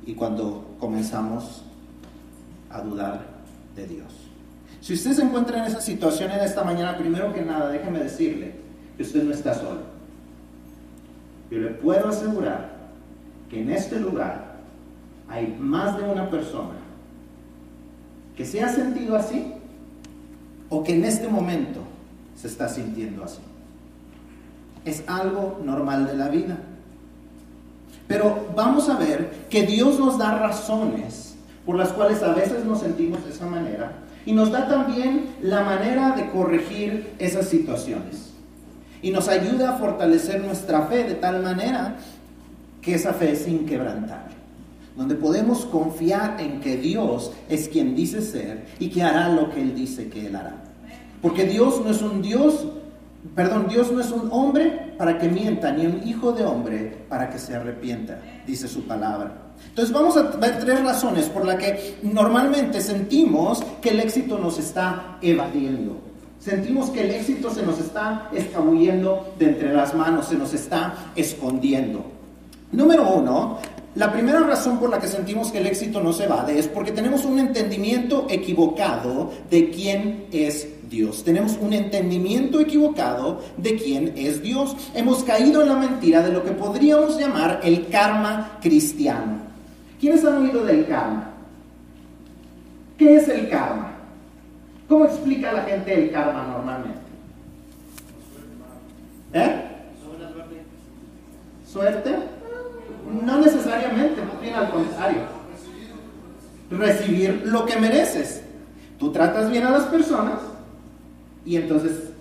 y 0.06 0.14
cuando 0.14 0.74
comenzamos 0.80 1.66
a 2.70 2.80
dudar 2.80 3.26
de 3.76 3.88
Dios. 3.88 4.14
Si 4.80 4.94
usted 4.94 5.12
se 5.12 5.24
encuentra 5.24 5.58
en 5.58 5.66
esa 5.66 5.82
situación 5.82 6.32
en 6.32 6.40
esta 6.40 6.64
mañana, 6.64 6.98
primero 6.98 7.34
que 7.34 7.42
nada, 7.42 7.68
déjeme 7.68 8.00
decirle, 8.00 8.54
que 8.96 9.04
usted 9.04 9.24
no 9.24 9.34
está 9.34 9.54
solo. 9.54 9.87
Yo 11.50 11.60
le 11.60 11.70
puedo 11.70 12.10
asegurar 12.10 12.78
que 13.50 13.62
en 13.62 13.70
este 13.72 14.00
lugar 14.00 14.58
hay 15.30 15.56
más 15.60 15.98
de 15.98 16.04
una 16.04 16.30
persona 16.30 16.76
que 18.36 18.46
se 18.46 18.62
ha 18.62 18.70
sentido 18.70 19.16
así 19.16 19.54
o 20.70 20.84
que 20.84 20.96
en 20.96 21.06
este 21.06 21.28
momento 21.28 21.82
se 22.36 22.48
está 22.48 22.68
sintiendo 22.68 23.24
así. 23.24 23.40
Es 24.86 25.04
algo 25.08 25.60
normal 25.64 26.06
de 26.08 26.16
la 26.16 26.30
vida. 26.30 26.58
Pero 28.08 28.48
vamos 28.56 28.90
a 28.90 28.98
ver 28.98 29.48
que 29.50 29.64
Dios 29.64 30.00
nos 30.00 30.18
da 30.18 30.38
razones 30.38 31.36
por 31.66 31.76
las 31.76 31.90
cuales 31.90 32.22
a 32.24 32.34
veces 32.34 32.64
nos 32.64 32.80
sentimos 32.80 33.24
de 33.26 33.32
esa 33.32 33.46
manera 33.46 33.92
y 34.26 34.34
nos 34.34 34.52
da 34.52 34.68
también 34.68 35.26
la 35.42 35.64
manera 35.64 36.12
de 36.12 36.30
corregir 36.30 37.14
esas 37.20 37.48
situaciones 37.48 38.27
y 39.02 39.12
nos 39.12 39.28
ayuda 39.28 39.72
a 39.72 39.78
fortalecer 39.78 40.44
nuestra 40.44 40.84
fe 40.84 41.04
de 41.04 41.16
tal 41.16 41.42
manera 41.44 41.96
que 42.82 42.96
esa 42.96 43.14
fe 43.14 43.32
es 43.32 43.48
inquebrantable. 43.48 44.36
donde 44.96 45.14
podemos 45.14 45.66
confiar 45.66 46.42
en 46.42 46.60
que 46.60 46.76
Dios 46.76 47.32
es 47.50 47.70
quien 47.70 47.96
dice 47.96 48.20
ser 48.20 48.66
y 48.80 48.90
que 48.90 49.04
hará 49.04 49.30
lo 49.30 49.52
que 49.52 49.62
Él 49.62 49.76
dice 49.76 50.10
que 50.10 50.26
Él 50.26 50.36
hará. 50.36 50.56
Porque 51.22 51.46
Dios 51.46 51.82
no 51.84 51.92
es 51.92 52.02
un 52.02 52.24
Dios, 52.24 52.66
perdón, 53.36 53.68
Dios 53.70 53.92
no 53.92 54.02
es 54.02 54.10
un 54.12 54.30
hombre 54.32 54.96
para 54.98 55.20
que 55.20 55.30
mienta, 55.30 55.72
ni 55.72 55.86
un 55.86 56.08
hijo 56.08 56.32
de 56.32 56.46
hombre 56.46 56.98
para 57.10 57.30
que 57.30 57.38
se 57.38 57.56
arrepienta, 57.56 58.20
dice 58.48 58.68
su 58.68 58.88
palabra. 58.88 59.34
Entonces 59.70 59.94
vamos 59.94 60.18
a 60.18 60.24
ver 60.24 60.58
tres 60.60 60.84
razones 60.84 61.26
por 61.26 61.46
las 61.46 61.58
que 61.58 61.98
normalmente 62.02 62.82
sentimos 62.82 63.64
que 63.82 63.90
el 63.90 64.00
éxito 64.00 64.40
nos 64.40 64.58
está 64.58 65.18
evadiendo. 65.22 66.07
Sentimos 66.48 66.92
que 66.92 67.02
el 67.02 67.12
éxito 67.12 67.54
se 67.54 67.62
nos 67.62 67.78
está 67.78 68.30
escabullendo 68.34 69.34
de 69.38 69.48
entre 69.48 69.74
las 69.74 69.94
manos, 69.94 70.30
se 70.30 70.38
nos 70.38 70.54
está 70.54 71.12
escondiendo. 71.14 72.06
Número 72.72 73.06
uno, 73.06 73.58
la 73.96 74.14
primera 74.14 74.40
razón 74.40 74.80
por 74.80 74.90
la 74.90 74.98
que 74.98 75.10
sentimos 75.10 75.52
que 75.52 75.58
el 75.58 75.68
éxito 75.68 76.00
nos 76.00 76.22
evade 76.22 76.58
es 76.58 76.70
porque 76.70 76.94
tenemos 76.94 77.26
un 77.26 77.40
entendimiento 77.40 78.28
equivocado 78.30 79.34
de 79.52 79.72
quién 79.72 80.28
es 80.32 80.70
Dios. 80.90 81.22
Tenemos 81.26 81.58
un 81.60 81.74
entendimiento 81.74 82.62
equivocado 82.62 83.42
de 83.58 83.76
quién 83.76 84.14
es 84.16 84.42
Dios. 84.42 84.74
Hemos 84.96 85.26
caído 85.26 85.64
en 85.64 85.68
la 85.68 85.76
mentira 85.76 86.22
de 86.22 86.32
lo 86.32 86.46
que 86.46 86.52
podríamos 86.52 87.20
llamar 87.20 87.60
el 87.62 87.90
karma 87.90 88.58
cristiano. 88.62 89.40
¿Quiénes 90.00 90.24
han 90.24 90.38
oído 90.38 90.64
del 90.64 90.88
karma? 90.88 91.30
¿Qué 92.98 93.18
es 93.18 93.28
el 93.28 93.50
karma? 93.50 93.97
¿Cómo 94.88 95.06
explica 95.06 95.52
la 95.52 95.64
gente 95.64 95.94
el 95.94 96.12
karma 96.12 96.44
normalmente? 96.44 97.00
¿Eh? 99.34 99.64
¿Suerte? 101.66 102.16
No 103.24 103.40
necesariamente, 103.40 104.22
más 104.22 104.42
bien 104.42 104.56
al 104.56 104.70
contrario. 104.70 105.22
Recibir 106.72 107.44
lo 107.46 107.66
que 107.66 107.78
mereces. 107.78 108.44
Tú 108.98 109.12
tratas 109.12 109.52
bien 109.52 109.66
a 109.66 109.72
las 109.72 109.84
personas 109.84 110.40
y 111.46 111.58
entonces 111.58 112.12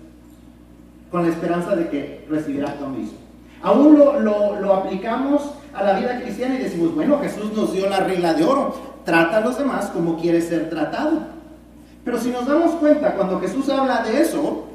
con 1.11 1.23
la 1.23 1.29
esperanza 1.29 1.75
de 1.75 1.89
que 1.89 2.25
recibirás 2.29 2.79
lo 2.79 2.89
mismo. 2.89 3.17
Aún 3.61 3.97
lo, 3.97 4.19
lo, 4.19 4.73
aplicamos 4.73 5.51
a 5.73 5.83
la 5.83 5.99
vida 5.99 6.21
cristiana 6.21 6.55
y 6.55 6.63
decimos, 6.63 6.93
bueno, 6.93 7.19
Jesús 7.19 7.51
nos 7.53 7.73
dio 7.73 7.89
la 7.89 8.01
regla 8.01 8.33
de 8.33 8.43
oro, 8.43 8.75
trata 9.03 9.37
a 9.37 9.41
los 9.41 9.57
demás 9.57 9.87
como 9.87 10.17
quieres 10.19 10.47
ser 10.47 10.69
tratado. 10.69 11.36
Pero 12.07 12.21
si 12.21 12.29
nos 12.29 12.47
damos 12.47 12.71
cuenta, 12.75 13.15
cuando 13.15 13.37
Jesús 13.41 13.67
habla 13.67 14.01
de 14.01 14.21
eso, 14.21 14.65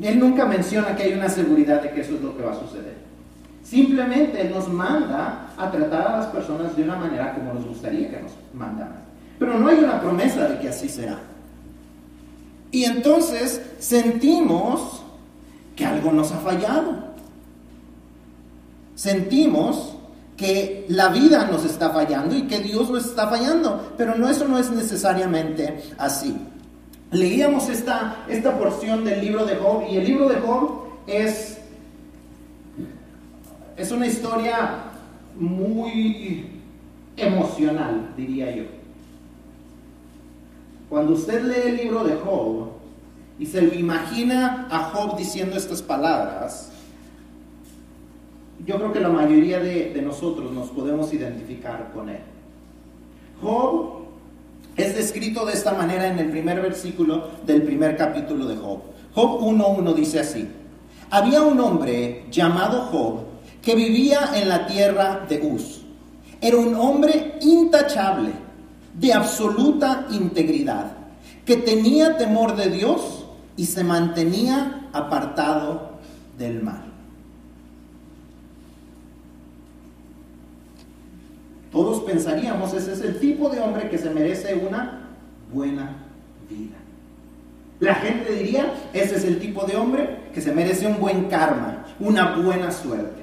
Él 0.00 0.20
nunca 0.20 0.44
menciona 0.44 0.94
que 0.94 1.02
hay 1.02 1.12
una 1.14 1.28
seguridad 1.28 1.82
de 1.82 1.90
que 1.90 2.02
eso 2.02 2.14
es 2.14 2.22
lo 2.22 2.36
que 2.36 2.44
va 2.44 2.52
a 2.52 2.60
suceder. 2.60 2.94
Simplemente 3.64 4.44
nos 4.44 4.68
manda 4.68 5.50
a 5.56 5.70
tratar 5.72 6.06
a 6.06 6.16
las 6.18 6.26
personas 6.26 6.76
de 6.76 6.84
una 6.84 6.94
manera 6.94 7.34
como 7.34 7.52
nos 7.52 7.66
gustaría 7.66 8.08
que 8.08 8.22
nos 8.22 8.30
mandaran. 8.54 9.00
Pero 9.40 9.58
no 9.58 9.66
hay 9.66 9.78
una 9.78 10.00
promesa 10.00 10.46
de 10.46 10.60
que 10.60 10.68
así 10.68 10.88
será. 10.88 11.18
Y 12.70 12.84
entonces 12.84 13.60
sentimos 13.80 15.02
que 15.74 15.84
algo 15.84 16.12
nos 16.12 16.30
ha 16.30 16.38
fallado. 16.38 16.94
Sentimos 18.94 19.96
que 20.36 20.86
la 20.90 21.08
vida 21.08 21.48
nos 21.50 21.64
está 21.64 21.90
fallando 21.90 22.36
y 22.36 22.42
que 22.42 22.60
Dios 22.60 22.88
nos 22.88 23.04
está 23.04 23.26
fallando, 23.26 23.94
pero 23.98 24.14
no, 24.14 24.30
eso 24.30 24.46
no 24.46 24.60
es 24.60 24.70
necesariamente 24.70 25.82
así. 25.98 26.36
Leíamos 27.10 27.70
esta, 27.70 28.24
esta 28.28 28.58
porción 28.58 29.04
del 29.04 29.20
libro 29.22 29.46
de 29.46 29.56
Job 29.56 29.84
y 29.90 29.96
el 29.96 30.04
libro 30.04 30.28
de 30.28 30.36
Job 30.36 30.84
es, 31.06 31.58
es 33.76 33.90
una 33.90 34.06
historia 34.06 34.84
muy 35.34 36.50
emocional, 37.16 38.12
diría 38.14 38.54
yo. 38.54 38.64
Cuando 40.90 41.14
usted 41.14 41.42
lee 41.44 41.70
el 41.70 41.76
libro 41.76 42.04
de 42.04 42.14
Job 42.16 42.72
y 43.38 43.46
se 43.46 43.64
imagina 43.74 44.68
a 44.70 44.90
Job 44.90 45.16
diciendo 45.16 45.56
estas 45.56 45.80
palabras, 45.80 46.72
yo 48.66 48.76
creo 48.76 48.92
que 48.92 49.00
la 49.00 49.08
mayoría 49.08 49.60
de, 49.60 49.94
de 49.94 50.02
nosotros 50.02 50.52
nos 50.52 50.68
podemos 50.68 51.12
identificar 51.14 51.90
con 51.94 52.10
él. 52.10 52.20
Job 53.40 54.07
es 54.78 54.94
descrito 54.94 55.44
de 55.44 55.52
esta 55.52 55.74
manera 55.74 56.06
en 56.06 56.18
el 56.18 56.30
primer 56.30 56.62
versículo 56.62 57.30
del 57.44 57.62
primer 57.62 57.96
capítulo 57.96 58.46
de 58.46 58.56
Job. 58.56 58.78
Job 59.12 59.40
1.1 59.40 59.94
dice 59.94 60.20
así, 60.20 60.48
había 61.10 61.42
un 61.42 61.58
hombre 61.60 62.26
llamado 62.30 62.82
Job 62.92 63.24
que 63.60 63.74
vivía 63.74 64.30
en 64.34 64.48
la 64.48 64.66
tierra 64.66 65.26
de 65.28 65.40
Uz. 65.40 65.82
Era 66.40 66.56
un 66.56 66.76
hombre 66.76 67.38
intachable 67.40 68.30
de 68.94 69.12
absoluta 69.12 70.06
integridad, 70.10 70.92
que 71.44 71.56
tenía 71.56 72.16
temor 72.16 72.54
de 72.54 72.70
Dios 72.70 73.26
y 73.56 73.66
se 73.66 73.82
mantenía 73.82 74.88
apartado 74.92 75.98
del 76.38 76.62
mal. 76.62 76.87
Todos 81.70 82.02
pensaríamos, 82.02 82.72
ese 82.72 82.92
es 82.92 83.00
el 83.00 83.18
tipo 83.20 83.48
de 83.50 83.60
hombre 83.60 83.90
que 83.90 83.98
se 83.98 84.10
merece 84.10 84.54
una 84.54 85.08
buena 85.52 85.96
vida. 86.48 86.76
La 87.80 87.94
gente 87.94 88.32
diría, 88.32 88.72
ese 88.92 89.16
es 89.16 89.24
el 89.24 89.38
tipo 89.38 89.64
de 89.64 89.76
hombre 89.76 90.30
que 90.34 90.40
se 90.40 90.52
merece 90.52 90.86
un 90.86 90.98
buen 90.98 91.28
karma, 91.28 91.84
una 92.00 92.36
buena 92.36 92.72
suerte. 92.72 93.22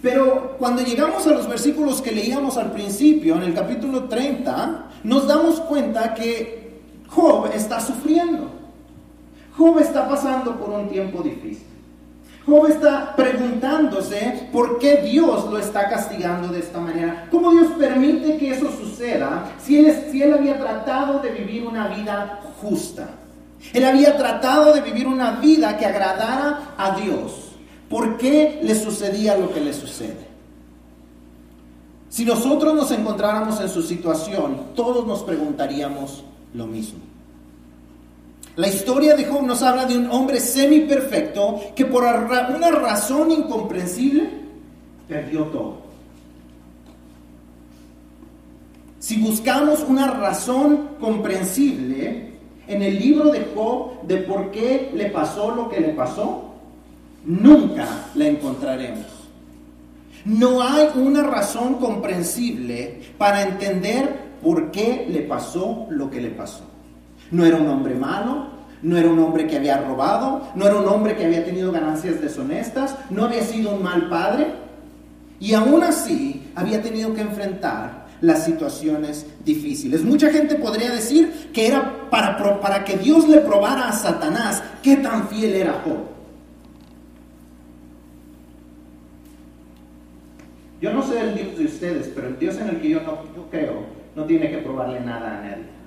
Pero 0.00 0.56
cuando 0.58 0.82
llegamos 0.82 1.26
a 1.26 1.30
los 1.30 1.48
versículos 1.48 2.00
que 2.00 2.12
leíamos 2.12 2.56
al 2.56 2.70
principio, 2.70 3.34
en 3.36 3.42
el 3.42 3.54
capítulo 3.54 4.04
30, 4.04 4.86
nos 5.02 5.26
damos 5.26 5.60
cuenta 5.60 6.14
que 6.14 6.78
Job 7.08 7.50
está 7.52 7.80
sufriendo. 7.80 8.48
Job 9.56 9.80
está 9.80 10.08
pasando 10.08 10.56
por 10.56 10.70
un 10.70 10.88
tiempo 10.88 11.20
difícil. 11.22 11.67
Job 12.48 12.66
está 12.66 13.14
preguntándose 13.14 14.48
por 14.50 14.78
qué 14.78 15.02
Dios 15.02 15.44
lo 15.50 15.58
está 15.58 15.88
castigando 15.88 16.48
de 16.48 16.60
esta 16.60 16.80
manera. 16.80 17.26
¿Cómo 17.30 17.50
Dios 17.50 17.68
permite 17.78 18.38
que 18.38 18.52
eso 18.52 18.70
suceda 18.72 19.52
si 19.62 19.78
él, 19.78 20.08
si 20.10 20.22
él 20.22 20.32
había 20.32 20.58
tratado 20.58 21.20
de 21.20 21.30
vivir 21.30 21.66
una 21.66 21.88
vida 21.88 22.40
justa? 22.62 23.10
Él 23.72 23.84
había 23.84 24.16
tratado 24.16 24.72
de 24.72 24.80
vivir 24.80 25.06
una 25.06 25.32
vida 25.32 25.76
que 25.76 25.84
agradara 25.84 26.74
a 26.78 26.98
Dios. 26.98 27.50
¿Por 27.90 28.16
qué 28.16 28.60
le 28.62 28.74
sucedía 28.74 29.36
lo 29.36 29.52
que 29.52 29.60
le 29.60 29.74
sucede? 29.74 30.28
Si 32.08 32.24
nosotros 32.24 32.74
nos 32.74 32.90
encontráramos 32.90 33.60
en 33.60 33.68
su 33.68 33.82
situación, 33.82 34.68
todos 34.74 35.06
nos 35.06 35.22
preguntaríamos 35.22 36.24
lo 36.54 36.66
mismo. 36.66 37.07
La 38.58 38.66
historia 38.66 39.14
de 39.14 39.24
Job 39.24 39.44
nos 39.44 39.62
habla 39.62 39.86
de 39.86 39.96
un 39.96 40.10
hombre 40.10 40.40
semi-perfecto 40.40 41.60
que 41.76 41.84
por 41.84 42.02
una 42.02 42.70
razón 42.72 43.30
incomprensible 43.30 44.28
perdió 45.06 45.44
todo. 45.44 45.76
Si 48.98 49.20
buscamos 49.20 49.84
una 49.88 50.08
razón 50.10 50.96
comprensible 50.98 52.32
en 52.66 52.82
el 52.82 52.98
libro 52.98 53.30
de 53.30 53.46
Job 53.54 54.02
de 54.02 54.16
por 54.16 54.50
qué 54.50 54.90
le 54.92 55.06
pasó 55.06 55.54
lo 55.54 55.68
que 55.68 55.78
le 55.78 55.90
pasó, 55.90 56.52
nunca 57.24 57.86
la 58.16 58.26
encontraremos. 58.26 59.06
No 60.24 60.62
hay 60.62 60.88
una 60.96 61.22
razón 61.22 61.74
comprensible 61.74 63.02
para 63.18 63.42
entender 63.42 64.16
por 64.42 64.72
qué 64.72 65.06
le 65.08 65.20
pasó 65.20 65.86
lo 65.90 66.10
que 66.10 66.20
le 66.20 66.30
pasó. 66.30 66.64
No 67.30 67.44
era 67.44 67.56
un 67.56 67.68
hombre 67.68 67.94
malo, 67.94 68.46
no 68.82 68.96
era 68.96 69.08
un 69.08 69.18
hombre 69.18 69.46
que 69.46 69.56
había 69.56 69.78
robado, 69.78 70.48
no 70.54 70.66
era 70.66 70.76
un 70.76 70.88
hombre 70.88 71.16
que 71.16 71.24
había 71.24 71.44
tenido 71.44 71.72
ganancias 71.72 72.20
deshonestas, 72.20 72.96
no 73.10 73.24
había 73.24 73.42
sido 73.42 73.74
un 73.74 73.82
mal 73.82 74.08
padre. 74.08 74.46
Y 75.40 75.54
aún 75.54 75.82
así 75.84 76.50
había 76.54 76.82
tenido 76.82 77.14
que 77.14 77.20
enfrentar 77.20 78.08
las 78.20 78.44
situaciones 78.44 79.26
difíciles. 79.44 80.02
Mucha 80.02 80.30
gente 80.30 80.56
podría 80.56 80.90
decir 80.90 81.50
que 81.52 81.68
era 81.68 82.08
para, 82.10 82.36
para 82.60 82.84
que 82.84 82.96
Dios 82.96 83.28
le 83.28 83.38
probara 83.38 83.88
a 83.88 83.92
Satanás 83.92 84.62
qué 84.82 84.96
tan 84.96 85.28
fiel 85.28 85.54
era 85.54 85.82
Job. 85.84 86.18
Yo 90.80 90.92
no 90.92 91.02
sé 91.02 91.20
el 91.20 91.34
Dios 91.34 91.58
de 91.58 91.64
ustedes, 91.64 92.10
pero 92.14 92.28
el 92.28 92.38
Dios 92.38 92.56
en 92.58 92.68
el 92.68 92.80
que 92.80 92.90
yo, 92.90 93.00
no, 93.02 93.18
creo 93.50 93.98
no 94.14 94.24
tiene 94.24 94.50
que 94.50 94.58
probarle 94.58 95.00
nada 95.00 95.38
a 95.38 95.42
nadie. 95.42 95.77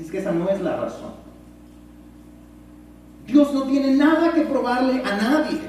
Es 0.00 0.10
que 0.10 0.18
esa 0.18 0.32
no 0.32 0.48
es 0.48 0.60
la 0.60 0.76
razón. 0.76 1.12
Dios 3.26 3.52
no 3.52 3.64
tiene 3.64 3.92
nada 3.92 4.32
que 4.32 4.42
probarle 4.42 5.02
a 5.04 5.16
nadie. 5.16 5.60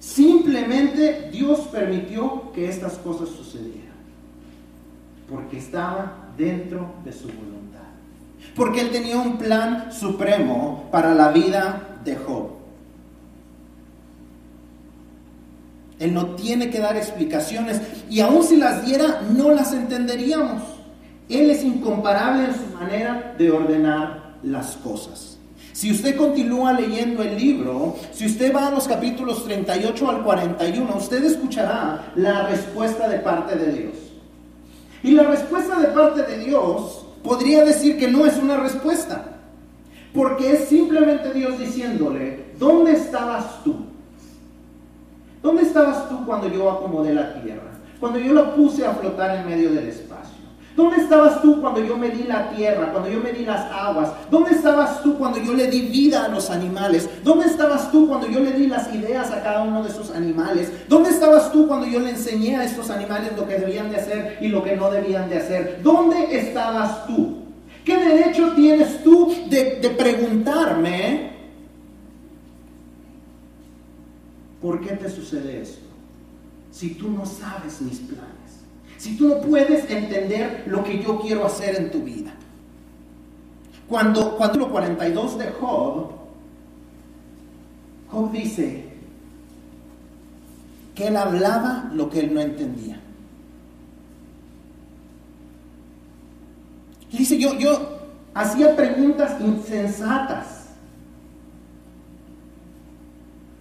Simplemente 0.00 1.28
Dios 1.30 1.60
permitió 1.70 2.50
que 2.52 2.68
estas 2.68 2.94
cosas 2.94 3.28
sucedieran. 3.28 3.96
Porque 5.28 5.58
estaba 5.58 6.30
dentro 6.36 6.94
de 7.04 7.12
su 7.12 7.26
voluntad. 7.26 7.80
Porque 8.54 8.80
Él 8.80 8.90
tenía 8.90 9.18
un 9.18 9.36
plan 9.36 9.92
supremo 9.92 10.88
para 10.90 11.14
la 11.14 11.30
vida 11.30 11.98
de 12.04 12.16
Job. 12.16 12.56
Él 15.98 16.12
no 16.12 16.34
tiene 16.36 16.70
que 16.70 16.78
dar 16.78 16.96
explicaciones 16.96 17.80
y 18.10 18.20
aun 18.20 18.42
si 18.42 18.56
las 18.56 18.84
diera 18.84 19.22
no 19.34 19.50
las 19.50 19.72
entenderíamos. 19.72 20.75
Él 21.28 21.50
es 21.50 21.64
incomparable 21.64 22.44
en 22.44 22.54
su 22.54 22.74
manera 22.74 23.34
de 23.36 23.50
ordenar 23.50 24.36
las 24.42 24.76
cosas. 24.76 25.38
Si 25.72 25.90
usted 25.90 26.16
continúa 26.16 26.72
leyendo 26.72 27.22
el 27.22 27.36
libro, 27.36 27.96
si 28.12 28.26
usted 28.26 28.54
va 28.54 28.68
a 28.68 28.70
los 28.70 28.88
capítulos 28.88 29.44
38 29.44 30.08
al 30.08 30.22
41, 30.22 30.96
usted 30.96 31.22
escuchará 31.24 32.12
la 32.16 32.46
respuesta 32.46 33.08
de 33.08 33.18
parte 33.18 33.56
de 33.56 33.72
Dios. 33.72 33.94
Y 35.02 35.10
la 35.10 35.24
respuesta 35.24 35.78
de 35.78 35.88
parte 35.88 36.22
de 36.22 36.38
Dios 36.38 37.06
podría 37.22 37.64
decir 37.64 37.98
que 37.98 38.08
no 38.08 38.24
es 38.24 38.38
una 38.38 38.56
respuesta, 38.56 39.36
porque 40.14 40.52
es 40.52 40.68
simplemente 40.68 41.34
Dios 41.34 41.58
diciéndole, 41.58 42.46
¿dónde 42.58 42.92
estabas 42.92 43.62
tú? 43.62 43.76
¿Dónde 45.42 45.62
estabas 45.62 46.08
tú 46.08 46.24
cuando 46.24 46.48
yo 46.48 46.70
acomodé 46.70 47.12
la 47.12 47.42
tierra? 47.42 47.70
Cuando 48.00 48.18
yo 48.18 48.32
la 48.32 48.54
puse 48.54 48.86
a 48.86 48.94
flotar 48.94 49.36
en 49.36 49.46
medio 49.46 49.70
del 49.72 49.88
espacio. 49.88 50.05
¿Dónde 50.76 50.96
estabas 50.96 51.40
tú 51.40 51.60
cuando 51.60 51.82
yo 51.82 51.96
medí 51.96 52.24
la 52.24 52.50
tierra, 52.50 52.92
cuando 52.92 53.10
yo 53.10 53.20
medí 53.20 53.44
las 53.44 53.72
aguas? 53.72 54.12
¿Dónde 54.30 54.50
estabas 54.50 55.02
tú 55.02 55.16
cuando 55.16 55.38
yo 55.38 55.54
le 55.54 55.68
di 55.68 55.82
vida 55.82 56.24
a 56.24 56.28
los 56.28 56.50
animales? 56.50 57.08
¿Dónde 57.24 57.46
estabas 57.46 57.90
tú 57.90 58.06
cuando 58.06 58.28
yo 58.28 58.40
le 58.40 58.52
di 58.52 58.66
las 58.66 58.94
ideas 58.94 59.30
a 59.30 59.42
cada 59.42 59.62
uno 59.62 59.82
de 59.82 59.88
esos 59.88 60.10
animales? 60.10 60.70
¿Dónde 60.88 61.10
estabas 61.10 61.50
tú 61.50 61.66
cuando 61.66 61.86
yo 61.86 61.98
le 62.00 62.10
enseñé 62.10 62.56
a 62.56 62.64
estos 62.64 62.90
animales 62.90 63.32
lo 63.36 63.48
que 63.48 63.58
debían 63.58 63.90
de 63.90 63.96
hacer 63.96 64.38
y 64.40 64.48
lo 64.48 64.62
que 64.62 64.76
no 64.76 64.90
debían 64.90 65.28
de 65.28 65.38
hacer? 65.38 65.80
¿Dónde 65.82 66.38
estabas 66.38 67.06
tú? 67.06 67.38
¿Qué 67.84 67.96
derecho 67.96 68.52
tienes 68.54 69.02
tú 69.02 69.32
de, 69.48 69.78
de 69.80 69.90
preguntarme 69.90 71.36
¿Por 74.60 74.80
qué 74.80 74.96
te 74.96 75.08
sucede 75.08 75.62
esto? 75.62 75.86
Si 76.72 76.94
tú 76.94 77.10
no 77.10 77.24
sabes 77.24 77.80
mis 77.80 77.98
planes, 78.00 78.45
si 79.06 79.16
tú 79.16 79.28
no 79.28 79.40
puedes 79.40 79.88
entender 79.88 80.64
lo 80.66 80.82
que 80.82 81.00
yo 81.00 81.20
quiero 81.20 81.46
hacer 81.46 81.76
en 81.76 81.92
tu 81.92 82.02
vida. 82.02 82.32
Cuando, 83.88 84.36
cuando 84.36 84.68
42 84.68 85.38
de 85.38 85.46
Job, 85.52 86.10
Job 88.10 88.32
dice 88.32 88.84
que 90.96 91.06
él 91.06 91.16
hablaba 91.16 91.88
lo 91.94 92.10
que 92.10 92.18
él 92.18 92.34
no 92.34 92.40
entendía. 92.40 93.00
Dice, 97.12 97.38
yo, 97.38 97.56
yo 97.58 98.00
hacía 98.34 98.74
preguntas 98.74 99.40
insensatas 99.40 100.66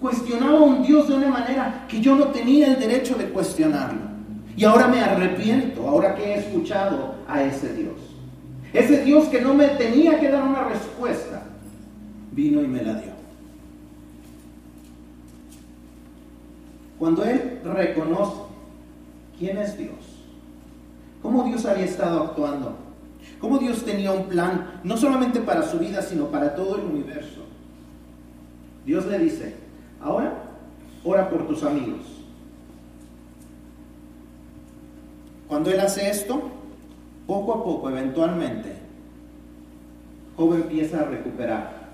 cuestionaba 0.01 0.57
a 0.57 0.61
un 0.61 0.81
Dios 0.81 1.07
de 1.07 1.13
una 1.13 1.27
manera 1.27 1.85
que 1.87 2.01
yo 2.01 2.15
no 2.15 2.29
tenía 2.29 2.67
el 2.67 2.79
derecho 2.79 3.15
de 3.15 3.29
cuestionarlo. 3.29 4.14
Y 4.55 4.63
ahora 4.63 4.87
me 4.87 5.01
arrepiento, 5.01 5.87
ahora 5.87 6.15
que 6.15 6.23
he 6.23 6.39
escuchado 6.39 7.15
a 7.27 7.43
ese 7.43 7.73
Dios. 7.73 7.95
Ese 8.73 9.03
Dios 9.03 9.25
que 9.25 9.41
no 9.41 9.53
me 9.53 9.67
tenía 9.69 10.19
que 10.19 10.29
dar 10.29 10.43
una 10.43 10.63
respuesta, 10.65 11.43
vino 12.31 12.61
y 12.61 12.67
me 12.67 12.81
la 12.81 12.93
dio. 12.95 13.11
Cuando 16.99 17.23
él 17.25 17.59
reconoce 17.63 18.41
quién 19.37 19.57
es 19.57 19.77
Dios, 19.77 19.95
cómo 21.21 21.43
Dios 21.43 21.65
había 21.65 21.85
estado 21.85 22.23
actuando, 22.23 22.77
cómo 23.39 23.59
Dios 23.59 23.83
tenía 23.83 24.11
un 24.11 24.27
plan, 24.27 24.79
no 24.83 24.95
solamente 24.95 25.41
para 25.41 25.63
su 25.63 25.79
vida, 25.79 26.01
sino 26.01 26.27
para 26.27 26.55
todo 26.55 26.77
el 26.77 26.85
universo, 26.85 27.41
Dios 28.85 29.05
le 29.07 29.19
dice, 29.19 29.65
Ahora, 30.05 30.33
ora 31.03 31.29
por 31.29 31.47
tus 31.47 31.63
amigos. 31.63 32.14
Cuando 35.55 35.71
él 35.71 35.79
hace 35.79 36.09
esto, 36.09 36.51
poco 37.25 37.53
a 37.53 37.63
poco, 37.63 37.89
eventualmente, 37.89 38.73
Job 40.35 40.53
empieza 40.53 40.99
a 40.99 41.05
recuperar 41.05 41.91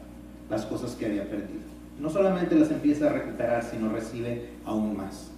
las 0.49 0.65
cosas 0.65 0.95
que 0.95 1.05
había 1.05 1.29
perdido. 1.29 1.61
No 1.99 2.09
solamente 2.09 2.55
las 2.55 2.71
empieza 2.71 3.05
a 3.05 3.13
recuperar, 3.13 3.63
sino 3.63 3.91
recibe 3.91 4.49
aún 4.65 4.97
más. 4.97 5.29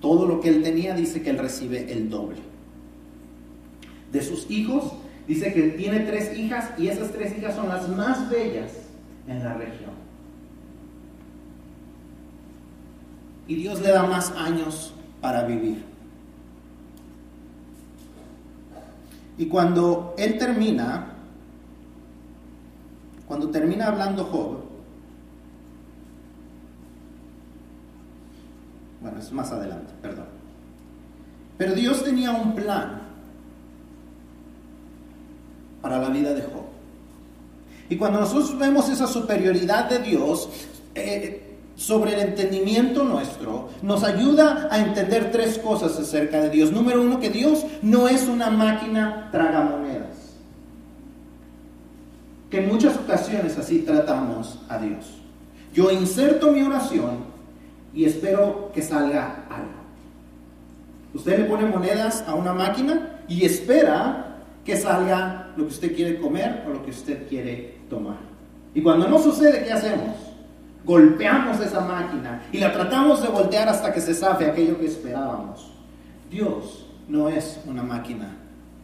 Todo 0.00 0.28
lo 0.28 0.40
que 0.40 0.50
él 0.50 0.62
tenía 0.62 0.94
dice 0.94 1.22
que 1.22 1.30
él 1.30 1.38
recibe 1.38 1.92
el 1.92 2.08
doble. 2.08 2.38
De 4.12 4.22
sus 4.22 4.48
hijos, 4.48 4.92
dice 5.26 5.52
que 5.52 5.70
tiene 5.70 5.98
tres 5.98 6.38
hijas 6.38 6.70
y 6.78 6.86
esas 6.86 7.10
tres 7.10 7.36
hijas 7.36 7.56
son 7.56 7.66
las 7.66 7.88
más 7.88 8.30
bellas 8.30 8.70
en 9.26 9.42
la 9.42 9.54
región. 9.54 9.90
y 13.48 13.56
Dios 13.56 13.80
le 13.80 13.90
da 13.90 14.04
más 14.04 14.30
años 14.36 14.94
para 15.20 15.42
vivir. 15.42 15.95
Y 19.38 19.46
cuando 19.46 20.14
él 20.16 20.38
termina, 20.38 21.12
cuando 23.26 23.50
termina 23.50 23.88
hablando 23.88 24.24
Job, 24.24 24.60
bueno, 29.00 29.18
es 29.18 29.30
más 29.32 29.52
adelante, 29.52 29.92
perdón. 30.00 30.26
Pero 31.58 31.74
Dios 31.74 32.02
tenía 32.02 32.32
un 32.32 32.54
plan 32.54 33.02
para 35.82 35.98
la 35.98 36.08
vida 36.08 36.32
de 36.32 36.42
Job. 36.42 36.64
Y 37.88 37.96
cuando 37.96 38.20
nosotros 38.20 38.58
vemos 38.58 38.88
esa 38.88 39.06
superioridad 39.06 39.88
de 39.88 39.98
Dios, 40.00 40.48
eh, 40.94 41.45
sobre 41.76 42.14
el 42.14 42.20
entendimiento 42.20 43.04
nuestro 43.04 43.68
nos 43.82 44.02
ayuda 44.02 44.68
a 44.70 44.78
entender 44.78 45.30
tres 45.30 45.58
cosas 45.58 45.98
acerca 45.98 46.40
de 46.40 46.50
Dios. 46.50 46.72
Número 46.72 47.02
uno, 47.02 47.20
que 47.20 47.30
Dios 47.30 47.64
no 47.82 48.08
es 48.08 48.26
una 48.26 48.50
máquina 48.50 49.28
tragamonedas. 49.30 50.16
Que 52.50 52.64
en 52.64 52.68
muchas 52.68 52.96
ocasiones 52.96 53.58
así 53.58 53.80
tratamos 53.80 54.58
a 54.68 54.78
Dios. 54.78 55.04
Yo 55.74 55.90
inserto 55.90 56.50
mi 56.50 56.62
oración 56.62 57.18
y 57.92 58.06
espero 58.06 58.70
que 58.72 58.80
salga 58.80 59.44
algo. 59.50 59.76
Usted 61.12 61.38
le 61.38 61.44
pone 61.44 61.66
monedas 61.66 62.24
a 62.26 62.34
una 62.34 62.54
máquina 62.54 63.20
y 63.28 63.44
espera 63.44 64.36
que 64.64 64.76
salga 64.76 65.52
lo 65.56 65.64
que 65.64 65.72
usted 65.72 65.94
quiere 65.94 66.18
comer 66.18 66.64
o 66.66 66.70
lo 66.70 66.84
que 66.84 66.90
usted 66.90 67.28
quiere 67.28 67.76
tomar. 67.90 68.18
Y 68.74 68.82
cuando 68.82 69.08
no 69.08 69.18
sucede, 69.18 69.64
¿qué 69.64 69.72
hacemos? 69.72 70.25
Golpeamos 70.86 71.60
esa 71.60 71.80
máquina 71.80 72.42
y 72.52 72.58
la 72.58 72.72
tratamos 72.72 73.20
de 73.20 73.28
voltear 73.28 73.68
hasta 73.68 73.92
que 73.92 74.00
se 74.00 74.14
sabe 74.14 74.46
aquello 74.46 74.78
que 74.78 74.86
esperábamos. 74.86 75.72
Dios 76.30 76.86
no 77.08 77.28
es 77.28 77.58
una 77.66 77.82
máquina 77.82 78.36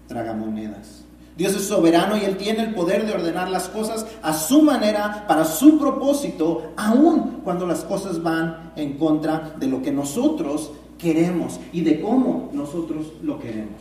tragamonedas. 0.09 1.05
Dios 1.37 1.55
es 1.55 1.67
soberano 1.67 2.17
y 2.17 2.25
Él 2.25 2.37
tiene 2.37 2.65
el 2.65 2.75
poder 2.75 3.07
de 3.07 3.13
ordenar 3.13 3.49
las 3.49 3.69
cosas 3.69 4.05
a 4.23 4.35
su 4.35 4.63
manera, 4.63 5.25
para 5.27 5.45
su 5.45 5.79
propósito, 5.79 6.73
aun 6.77 7.41
cuando 7.43 7.67
las 7.67 7.85
cosas 7.85 8.23
van 8.23 8.73
en 8.77 8.99
contra 8.99 9.55
de 9.59 9.67
lo 9.67 9.81
que 9.81 9.93
nosotros 9.93 10.73
queremos 10.99 11.59
y 11.73 11.81
de 11.83 12.01
cómo 12.01 12.51
nosotros 12.53 13.07
lo 13.23 13.39
queremos. 13.39 13.81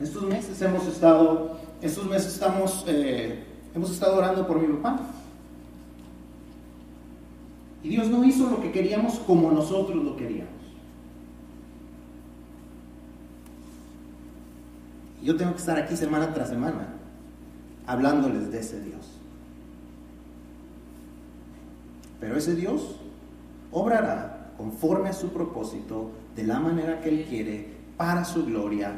Estos 0.00 0.22
meses 0.22 0.60
hemos 0.62 0.86
estado, 0.86 1.58
estos 1.82 2.06
meses 2.06 2.32
estamos, 2.32 2.84
eh, 2.88 3.44
hemos 3.74 3.90
estado 3.92 4.16
orando 4.16 4.46
por 4.46 4.58
mi 4.58 4.66
papá. 4.78 5.00
Y 7.82 7.88
Dios 7.88 8.08
no 8.08 8.24
hizo 8.24 8.50
lo 8.50 8.60
que 8.60 8.72
queríamos 8.72 9.18
como 9.20 9.50
nosotros 9.50 10.04
lo 10.04 10.16
queríamos. 10.16 10.52
Y 15.22 15.26
yo 15.26 15.36
tengo 15.36 15.52
que 15.52 15.58
estar 15.58 15.78
aquí 15.78 15.96
semana 15.96 16.32
tras 16.32 16.48
semana 16.48 16.94
hablándoles 17.86 18.50
de 18.52 18.60
ese 18.60 18.80
Dios. 18.80 19.20
Pero 22.20 22.36
ese 22.36 22.54
Dios 22.54 22.96
obrará 23.72 24.52
conforme 24.56 25.08
a 25.08 25.12
su 25.12 25.30
propósito, 25.30 26.10
de 26.36 26.44
la 26.44 26.60
manera 26.60 27.00
que 27.00 27.08
Él 27.08 27.26
quiere, 27.28 27.68
para 27.96 28.24
su 28.24 28.44
gloria, 28.44 28.92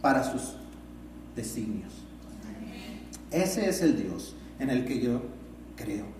para 0.00 0.22
sus 0.22 0.56
designios. 1.34 1.92
Ese 3.30 3.68
es 3.68 3.82
el 3.82 4.00
Dios 4.00 4.36
en 4.58 4.70
el 4.70 4.84
que 4.84 5.00
yo 5.00 5.22
creo. 5.74 6.15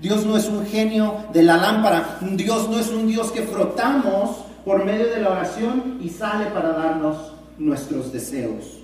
Dios 0.00 0.26
no 0.26 0.36
es 0.36 0.48
un 0.48 0.66
genio 0.66 1.16
de 1.32 1.42
la 1.42 1.56
lámpara. 1.56 2.18
Dios 2.32 2.68
no 2.68 2.78
es 2.78 2.88
un 2.90 3.06
Dios 3.06 3.30
que 3.30 3.42
frotamos 3.42 4.36
por 4.64 4.84
medio 4.84 5.08
de 5.08 5.20
la 5.20 5.30
oración 5.30 5.98
y 6.02 6.08
sale 6.08 6.46
para 6.46 6.70
darnos 6.70 7.32
nuestros 7.58 8.12
deseos. 8.12 8.82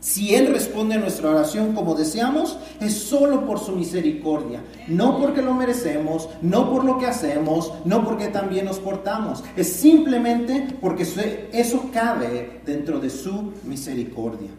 Si 0.00 0.36
Él 0.36 0.52
responde 0.52 0.94
a 0.94 0.98
nuestra 0.98 1.30
oración 1.30 1.74
como 1.74 1.96
deseamos, 1.96 2.56
es 2.80 2.94
solo 2.94 3.44
por 3.44 3.58
su 3.58 3.72
misericordia, 3.72 4.62
no 4.86 5.18
porque 5.18 5.42
lo 5.42 5.52
merecemos, 5.52 6.28
no 6.42 6.70
por 6.70 6.84
lo 6.84 6.98
que 6.98 7.06
hacemos, 7.06 7.72
no 7.84 8.04
porque 8.04 8.28
también 8.28 8.66
nos 8.66 8.78
portamos, 8.78 9.42
es 9.56 9.66
simplemente 9.66 10.76
porque 10.80 11.04
eso 11.52 11.90
cabe 11.92 12.60
dentro 12.64 13.00
de 13.00 13.10
su 13.10 13.52
misericordia. 13.64 14.50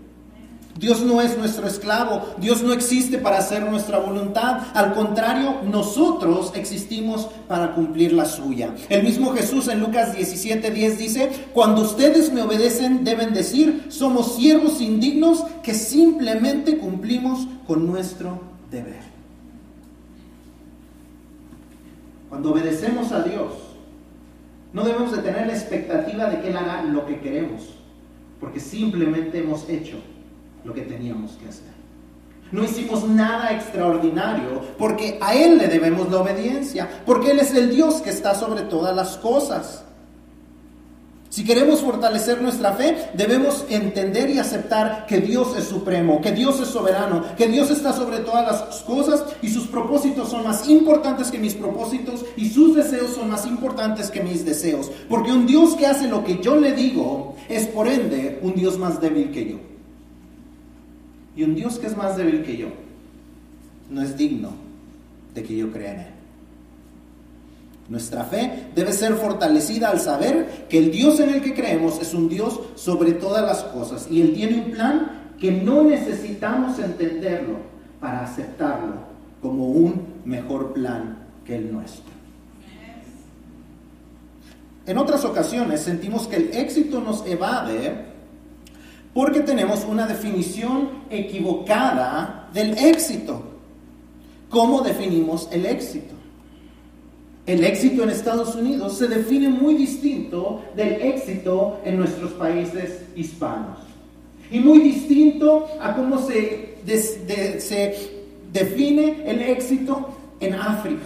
Dios 0.80 1.02
no 1.02 1.22
es 1.22 1.38
nuestro 1.38 1.68
esclavo, 1.68 2.36
Dios 2.38 2.62
no 2.62 2.74
existe 2.74 3.18
para 3.18 3.40
hacer 3.40 3.64
nuestra 3.70 4.00
voluntad, 4.00 4.60
al 4.74 4.94
contrario, 4.94 5.62
nosotros 5.64 6.52
existimos 6.56 7.28
para 7.48 7.74
cumplir 7.74 8.14
la 8.14 8.26
suya. 8.26 8.76
El 8.90 9.04
mismo 9.04 9.34
Jesús 9.34 9.68
en 9.68 9.80
Lucas 9.80 10.16
17:10 10.16 10.98
dice, 10.98 11.30
cuando 11.54 11.82
ustedes 11.82 12.32
me 12.32 12.42
obedecen 12.42 13.04
deben 13.04 13.34
decir, 13.34 13.88
somos 13.90 14.36
siervos 14.36 14.82
indignos 14.82 15.44
que 15.64 15.74
simplemente 15.74 16.78
cumplimos 16.78 17.48
con 17.66 17.88
nuestro 17.88 18.40
deber. 18.70 19.02
Cuando 22.30 22.52
obedecemos 22.52 23.12
a 23.12 23.24
Dios, 23.24 23.54
no 24.74 24.84
debemos 24.84 25.12
de 25.12 25.24
tener 25.24 25.48
la 25.48 25.54
expectativa 25.54 26.26
de 26.26 26.42
que 26.42 26.50
Él 26.50 26.58
haga 26.58 26.84
lo 26.84 27.06
que 27.06 27.20
queremos, 27.20 27.62
porque 28.40 28.60
simplemente 28.60 29.40
hemos 29.40 29.68
hecho 29.70 29.98
lo 30.68 30.74
que 30.74 30.82
teníamos 30.82 31.32
que 31.38 31.48
hacer. 31.48 31.78
No 32.52 32.64
hicimos 32.64 33.08
nada 33.08 33.54
extraordinario 33.54 34.62
porque 34.78 35.18
a 35.22 35.34
Él 35.34 35.58
le 35.58 35.68
debemos 35.68 36.12
la 36.12 36.20
obediencia, 36.20 36.90
porque 37.06 37.32
Él 37.32 37.40
es 37.40 37.54
el 37.54 37.70
Dios 37.70 37.96
que 38.02 38.10
está 38.10 38.36
sobre 38.36 38.64
todas 38.64 38.96
las 38.96 39.18
cosas. 39.18 39.86
Si 41.30 41.44
queremos 41.44 41.82
fortalecer 41.82 42.42
nuestra 42.42 42.74
fe, 42.74 43.10
debemos 43.14 43.66
entender 43.70 44.30
y 44.30 44.40
aceptar 44.40 45.06
que 45.06 45.20
Dios 45.20 45.56
es 45.58 45.66
supremo, 45.66 46.22
que 46.22 46.32
Dios 46.32 46.60
es 46.60 46.70
soberano, 46.70 47.24
que 47.38 47.48
Dios 47.48 47.70
está 47.70 47.94
sobre 47.94 48.20
todas 48.20 48.46
las 48.46 48.82
cosas 48.84 49.24
y 49.42 49.50
sus 49.50 49.68
propósitos 49.68 50.30
son 50.30 50.46
más 50.46 50.68
importantes 50.68 51.30
que 51.30 51.38
mis 51.38 51.54
propósitos 51.54 52.26
y 52.38 52.50
sus 52.50 52.76
deseos 52.76 53.12
son 53.14 53.30
más 53.30 53.46
importantes 53.46 54.10
que 54.10 54.22
mis 54.22 54.46
deseos. 54.46 54.90
Porque 55.10 55.32
un 55.32 55.46
Dios 55.46 55.76
que 55.76 55.86
hace 55.86 56.08
lo 56.08 56.24
que 56.24 56.40
yo 56.42 56.56
le 56.56 56.74
digo 56.74 57.36
es 57.50 57.68
por 57.68 57.88
ende 57.88 58.40
un 58.42 58.56
Dios 58.56 58.78
más 58.78 59.00
débil 59.00 59.32
que 59.32 59.50
yo. 59.50 59.77
Y 61.38 61.44
un 61.44 61.56
Dios 61.56 61.78
que 61.78 61.86
es 61.86 61.96
más 61.96 62.18
débil 62.18 62.44
que 62.44 62.58
yo 62.58 62.68
no 63.92 64.02
es 64.02 64.18
digno 64.18 64.52
de 65.36 65.44
que 65.44 65.56
yo 65.56 65.72
crea 65.72 65.94
en 65.94 66.00
Él. 66.00 66.08
Nuestra 67.90 68.26
fe 68.26 68.66
debe 68.76 68.92
ser 68.92 69.14
fortalecida 69.14 69.90
al 69.90 70.00
saber 70.00 70.66
que 70.68 70.80
el 70.80 70.92
Dios 70.92 71.20
en 71.20 71.30
el 71.30 71.42
que 71.42 71.54
creemos 71.54 72.02
es 72.02 72.14
un 72.14 72.28
Dios 72.28 72.60
sobre 72.76 73.14
todas 73.14 73.46
las 73.46 73.64
cosas 73.72 74.08
y 74.10 74.20
Él 74.20 74.34
tiene 74.34 74.62
un 74.62 74.72
plan 74.72 75.12
que 75.40 75.52
no 75.52 75.84
necesitamos 75.84 76.80
entenderlo 76.80 77.60
para 78.02 78.26
aceptarlo 78.26 78.96
como 79.42 79.68
un 79.68 80.02
mejor 80.26 80.74
plan 80.74 81.20
que 81.46 81.56
el 81.56 81.72
nuestro. 81.72 82.18
En 84.88 84.98
otras 84.98 85.24
ocasiones 85.24 85.82
sentimos 85.82 86.28
que 86.28 86.38
el 86.38 86.54
éxito 86.54 87.00
nos 87.00 87.26
evade 87.28 88.08
porque 89.14 89.42
tenemos 89.42 89.86
una 89.86 90.08
definición 90.08 90.97
equivocada 91.10 92.50
del 92.54 92.78
éxito. 92.78 93.42
¿Cómo 94.50 94.82
definimos 94.82 95.48
el 95.52 95.66
éxito? 95.66 96.16
El 97.46 97.64
éxito 97.64 98.04
en 98.04 98.10
Estados 98.10 98.56
Unidos 98.56 98.98
se 98.98 99.08
define 99.08 99.50
muy 99.50 99.76
distinto 99.76 100.62
del 100.76 101.02
éxito 101.02 101.80
en 101.86 101.98
nuestros 101.98 102.32
países 102.34 103.04
hispanos. 103.16 103.80
Y 104.52 104.60
muy 104.60 104.80
distinto 104.80 105.68
a 105.82 105.96
cómo 105.96 106.20
se, 106.20 106.78
se 106.86 107.96
define 108.52 109.24
el 109.26 109.42
éxito 109.42 110.10
en 110.40 110.56
África. 110.56 111.06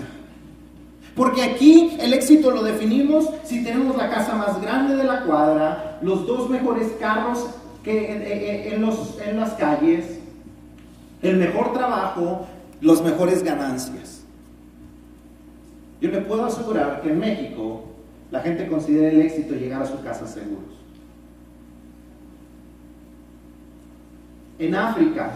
Porque 1.15 1.43
aquí 1.43 1.97
el 1.99 2.13
éxito 2.13 2.51
lo 2.51 2.63
definimos 2.63 3.25
si 3.43 3.63
tenemos 3.63 3.97
la 3.97 4.09
casa 4.09 4.33
más 4.33 4.61
grande 4.61 4.95
de 4.95 5.03
la 5.03 5.23
cuadra, 5.23 5.99
los 6.01 6.25
dos 6.25 6.49
mejores 6.49 6.87
carros 6.99 7.47
que 7.83 8.73
en, 8.73 8.81
los, 8.81 9.17
en 9.25 9.37
las 9.37 9.53
calles, 9.53 10.19
el 11.21 11.37
mejor 11.37 11.73
trabajo, 11.73 12.47
las 12.79 13.01
mejores 13.01 13.43
ganancias. 13.43 14.21
Yo 15.99 16.09
le 16.09 16.21
puedo 16.21 16.45
asegurar 16.45 17.01
que 17.01 17.11
en 17.11 17.19
México 17.19 17.83
la 18.31 18.41
gente 18.41 18.67
considera 18.67 19.09
el 19.09 19.21
éxito 19.21 19.55
llegar 19.55 19.81
a 19.81 19.85
su 19.85 20.01
casa 20.01 20.27
seguros. 20.27 20.63
En 24.59 24.75
África, 24.75 25.31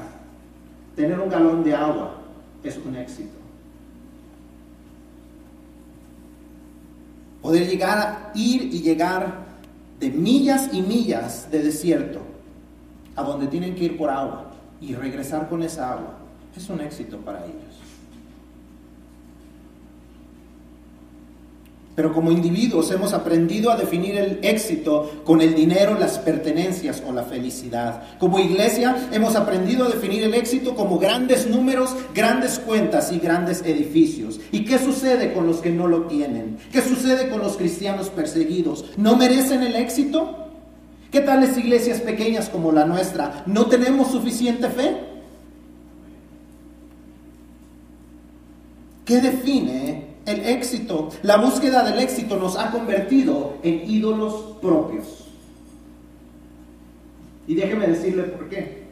tener 0.96 1.20
un 1.20 1.30
galón 1.30 1.64
de 1.64 1.74
agua 1.74 2.16
es 2.64 2.78
un 2.78 2.96
éxito. 2.96 3.38
Poder 7.42 7.68
llegar 7.68 8.32
ir 8.34 8.74
y 8.74 8.82
llegar 8.82 9.46
de 10.00 10.10
millas 10.10 10.70
y 10.72 10.82
millas 10.82 11.50
de 11.52 11.62
desierto 11.62 12.35
a 13.16 13.24
donde 13.24 13.48
tienen 13.48 13.76
que 13.76 13.86
ir 13.86 13.98
por 13.98 14.10
agua 14.10 14.52
y 14.82 14.94
regresar 14.94 15.48
con 15.50 15.64
esa 15.64 15.94
agua, 15.94 16.16
es 16.56 16.70
un 16.70 16.82
éxito 16.82 17.18
para 17.18 17.44
ellos. 17.46 17.76
Pero 21.96 22.12
como 22.12 22.30
individuos 22.30 22.92
hemos 22.92 23.14
aprendido 23.14 23.72
a 23.72 23.78
definir 23.78 24.18
el 24.18 24.40
éxito 24.42 25.22
con 25.24 25.40
el 25.42 25.56
dinero, 25.56 25.98
las 25.98 26.20
pertenencias 26.20 27.02
o 27.08 27.14
la 27.14 27.24
felicidad. 27.24 28.04
Como 28.20 28.38
iglesia 28.38 29.08
hemos 29.14 29.36
aprendido 29.38 29.86
a 29.86 29.90
definir 29.90 30.24
el 30.24 30.34
éxito 30.34 30.76
como 30.76 31.00
grandes 31.00 31.48
números, 31.48 31.96
grandes 32.14 32.60
cuentas 32.60 33.14
y 33.14 33.20
grandes 33.20 33.62
edificios. 33.62 34.42
¿Y 34.52 34.66
qué 34.66 34.78
sucede 34.78 35.32
con 35.32 35.48
los 35.48 35.60
que 35.60 35.72
no 35.72 35.88
lo 35.88 36.04
tienen? 36.04 36.58
¿Qué 36.70 36.82
sucede 36.82 37.30
con 37.30 37.40
los 37.40 37.56
cristianos 37.56 38.10
perseguidos? 38.10 38.86
¿No 38.98 39.16
merecen 39.16 39.64
el 39.64 39.78
éxito? 39.78 40.45
¿Qué 41.12 41.22
tales 41.22 41.58
iglesias 41.58 42.02
pequeñas 42.02 42.50
como 42.50 42.72
la 42.72 42.86
nuestra? 42.86 43.44
¿No 43.46 43.68
tenemos 43.68 44.12
suficiente 44.12 44.70
fe? 44.70 44.98
¿Qué 49.06 49.22
define 49.22 50.16
el 50.26 50.46
éxito? 50.46 51.10
La 51.22 51.38
búsqueda 51.38 51.84
del 51.84 52.00
éxito 52.00 52.38
nos 52.38 52.58
ha 52.58 52.72
convertido 52.72 53.58
en 53.64 53.90
ídolos 53.90 54.58
propios. 54.62 55.26
Y 57.48 57.56
déjeme 57.56 57.88
decirle 57.88 58.24
por 58.24 58.50
qué. 58.50 58.86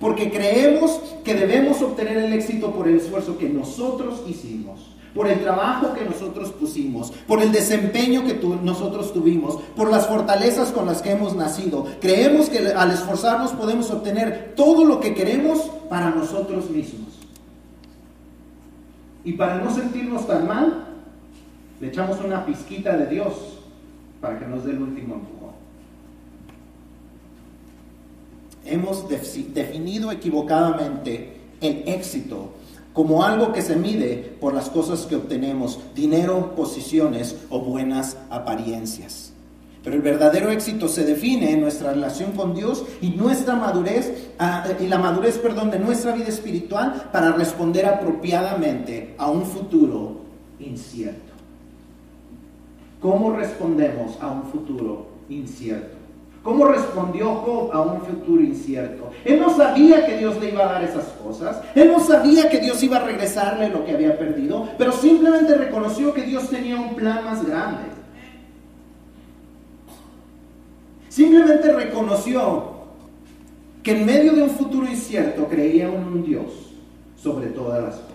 Porque 0.00 0.30
creemos 0.30 1.00
que 1.24 1.34
debemos 1.34 1.82
obtener 1.82 2.16
el 2.16 2.32
éxito 2.32 2.72
por 2.72 2.88
el 2.88 2.96
esfuerzo 2.96 3.36
que 3.36 3.48
nosotros 3.48 4.22
hicimos 4.26 4.97
por 5.14 5.28
el 5.28 5.40
trabajo 5.40 5.94
que 5.94 6.04
nosotros 6.04 6.50
pusimos, 6.52 7.10
por 7.26 7.42
el 7.42 7.52
desempeño 7.52 8.24
que 8.24 8.34
nosotros 8.62 9.12
tuvimos, 9.12 9.56
por 9.76 9.90
las 9.90 10.06
fortalezas 10.06 10.70
con 10.70 10.86
las 10.86 11.02
que 11.02 11.12
hemos 11.12 11.34
nacido. 11.34 11.86
Creemos 12.00 12.48
que 12.48 12.58
al 12.58 12.90
esforzarnos 12.90 13.52
podemos 13.52 13.90
obtener 13.90 14.52
todo 14.54 14.84
lo 14.84 15.00
que 15.00 15.14
queremos 15.14 15.70
para 15.88 16.10
nosotros 16.10 16.70
mismos. 16.70 17.08
Y 19.24 19.32
para 19.32 19.58
no 19.58 19.74
sentirnos 19.74 20.26
tan 20.26 20.46
mal, 20.46 20.86
le 21.80 21.88
echamos 21.88 22.18
una 22.24 22.44
pizquita 22.44 22.96
de 22.96 23.06
Dios 23.06 23.34
para 24.20 24.38
que 24.38 24.46
nos 24.46 24.64
dé 24.64 24.72
el 24.72 24.82
último 24.82 25.14
empujón. 25.14 25.48
Hemos 28.64 29.08
definido 29.08 30.12
equivocadamente 30.12 31.36
el 31.60 31.82
éxito 31.86 32.52
como 32.92 33.22
algo 33.22 33.52
que 33.52 33.62
se 33.62 33.76
mide 33.76 34.36
por 34.40 34.54
las 34.54 34.70
cosas 34.70 35.06
que 35.06 35.16
obtenemos, 35.16 35.78
dinero, 35.94 36.54
posiciones 36.56 37.36
o 37.50 37.60
buenas 37.60 38.16
apariencias. 38.30 39.32
Pero 39.84 39.96
el 39.96 40.02
verdadero 40.02 40.50
éxito 40.50 40.88
se 40.88 41.04
define 41.04 41.52
en 41.52 41.60
nuestra 41.60 41.92
relación 41.92 42.32
con 42.32 42.54
Dios 42.54 42.84
y 43.00 43.10
nuestra 43.10 43.54
madurez 43.54 44.30
ah, 44.38 44.66
y 44.80 44.86
la 44.86 44.98
madurez, 44.98 45.38
perdón, 45.38 45.70
de 45.70 45.78
nuestra 45.78 46.12
vida 46.12 46.28
espiritual 46.28 47.08
para 47.12 47.32
responder 47.32 47.86
apropiadamente 47.86 49.14
a 49.18 49.30
un 49.30 49.44
futuro 49.44 50.20
incierto. 50.58 51.32
¿Cómo 53.00 53.32
respondemos 53.32 54.18
a 54.20 54.28
un 54.28 54.42
futuro 54.44 55.06
incierto? 55.28 55.97
¿Cómo 56.48 56.64
respondió 56.64 57.34
Job 57.34 57.70
a 57.74 57.82
un 57.82 58.00
futuro 58.00 58.42
incierto? 58.42 59.10
Él 59.22 59.38
no 59.38 59.54
sabía 59.54 60.06
que 60.06 60.16
Dios 60.16 60.40
le 60.40 60.48
iba 60.48 60.64
a 60.64 60.72
dar 60.72 60.82
esas 60.82 61.04
cosas. 61.22 61.60
Él 61.74 61.92
no 61.92 62.00
sabía 62.00 62.48
que 62.48 62.58
Dios 62.58 62.82
iba 62.82 62.96
a 62.96 63.04
regresarle 63.04 63.68
lo 63.68 63.84
que 63.84 63.92
había 63.92 64.18
perdido, 64.18 64.66
pero 64.78 64.92
simplemente 64.92 65.54
reconoció 65.54 66.14
que 66.14 66.22
Dios 66.22 66.48
tenía 66.48 66.76
un 66.76 66.94
plan 66.94 67.22
más 67.22 67.46
grande. 67.46 67.82
Simplemente 71.10 71.70
reconoció 71.70 72.64
que 73.82 73.98
en 73.98 74.06
medio 74.06 74.32
de 74.32 74.44
un 74.44 74.50
futuro 74.50 74.86
incierto 74.88 75.48
creía 75.48 75.88
en 75.88 76.02
un 76.02 76.24
Dios 76.24 76.46
sobre 77.22 77.48
todas 77.48 77.82
las 77.82 77.94
cosas. 77.96 78.10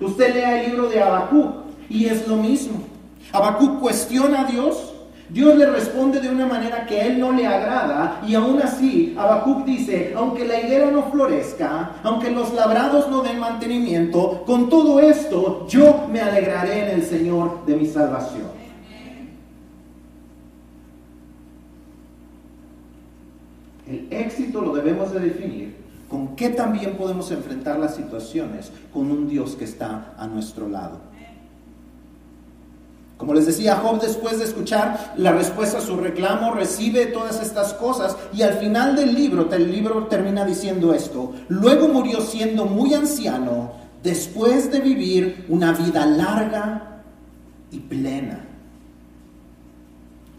Usted 0.00 0.32
lea 0.32 0.62
el 0.62 0.70
libro 0.70 0.88
de 0.88 1.02
Habacuc 1.02 1.56
y 1.90 2.06
es 2.06 2.26
lo 2.26 2.36
mismo. 2.36 2.84
Habacuc 3.32 3.80
cuestiona 3.80 4.46
a 4.46 4.50
Dios 4.50 4.87
Dios 5.30 5.56
le 5.56 5.66
responde 5.66 6.20
de 6.20 6.30
una 6.30 6.46
manera 6.46 6.86
que 6.86 7.00
a 7.00 7.06
él 7.06 7.20
no 7.20 7.32
le 7.32 7.46
agrada 7.46 8.22
y 8.26 8.34
aún 8.34 8.60
así 8.62 9.14
Habacuc 9.18 9.64
dice, 9.66 10.14
aunque 10.16 10.46
la 10.46 10.60
higuera 10.60 10.90
no 10.90 11.10
florezca, 11.10 11.92
aunque 12.02 12.30
los 12.30 12.54
labrados 12.54 13.08
no 13.10 13.22
den 13.22 13.38
mantenimiento, 13.38 14.42
con 14.46 14.70
todo 14.70 15.00
esto 15.00 15.66
yo 15.68 16.06
me 16.10 16.20
alegraré 16.20 16.84
en 16.84 17.00
el 17.00 17.02
Señor 17.02 17.66
de 17.66 17.76
mi 17.76 17.86
salvación. 17.86 18.58
El 23.86 24.06
éxito 24.10 24.60
lo 24.60 24.74
debemos 24.74 25.12
de 25.12 25.20
definir 25.20 25.76
con 26.08 26.36
qué 26.36 26.50
también 26.50 26.96
podemos 26.96 27.30
enfrentar 27.30 27.78
las 27.78 27.96
situaciones 27.96 28.70
con 28.92 29.10
un 29.10 29.28
Dios 29.28 29.56
que 29.56 29.64
está 29.64 30.14
a 30.16 30.26
nuestro 30.26 30.68
lado. 30.68 31.07
Como 33.18 33.34
les 33.34 33.46
decía, 33.46 33.74
Job 33.76 34.00
después 34.00 34.38
de 34.38 34.44
escuchar 34.44 35.14
la 35.16 35.32
respuesta 35.32 35.78
a 35.78 35.82
su 35.82 35.96
reclamo 35.96 36.52
recibe 36.52 37.06
todas 37.06 37.42
estas 37.42 37.74
cosas 37.74 38.16
y 38.32 38.42
al 38.42 38.54
final 38.54 38.94
del 38.94 39.12
libro, 39.12 39.52
el 39.52 39.72
libro 39.72 40.06
termina 40.06 40.44
diciendo 40.44 40.94
esto, 40.94 41.32
luego 41.48 41.88
murió 41.88 42.20
siendo 42.20 42.64
muy 42.64 42.94
anciano 42.94 43.72
después 44.04 44.70
de 44.70 44.78
vivir 44.78 45.46
una 45.48 45.72
vida 45.72 46.06
larga 46.06 47.02
y 47.72 47.80
plena. 47.80 48.44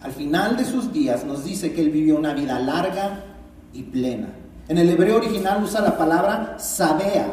Al 0.01 0.13
final 0.13 0.55
de 0.55 0.63
sus 0.63 0.93
días 0.93 1.25
nos 1.25 1.43
dice 1.43 1.73
que 1.73 1.81
él 1.81 1.89
vivió 1.89 2.17
una 2.17 2.33
vida 2.33 2.57
larga 2.59 3.25
y 3.73 3.83
plena. 3.83 4.29
En 4.69 4.77
el 4.77 4.89
hebreo 4.89 5.17
original 5.17 5.61
usa 5.61 5.81
la 5.81 5.97
palabra 5.97 6.57
sabea, 6.57 7.27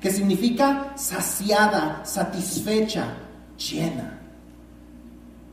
que 0.00 0.10
significa 0.10 0.94
saciada, 0.96 2.00
satisfecha, 2.04 3.04
llena. 3.58 4.17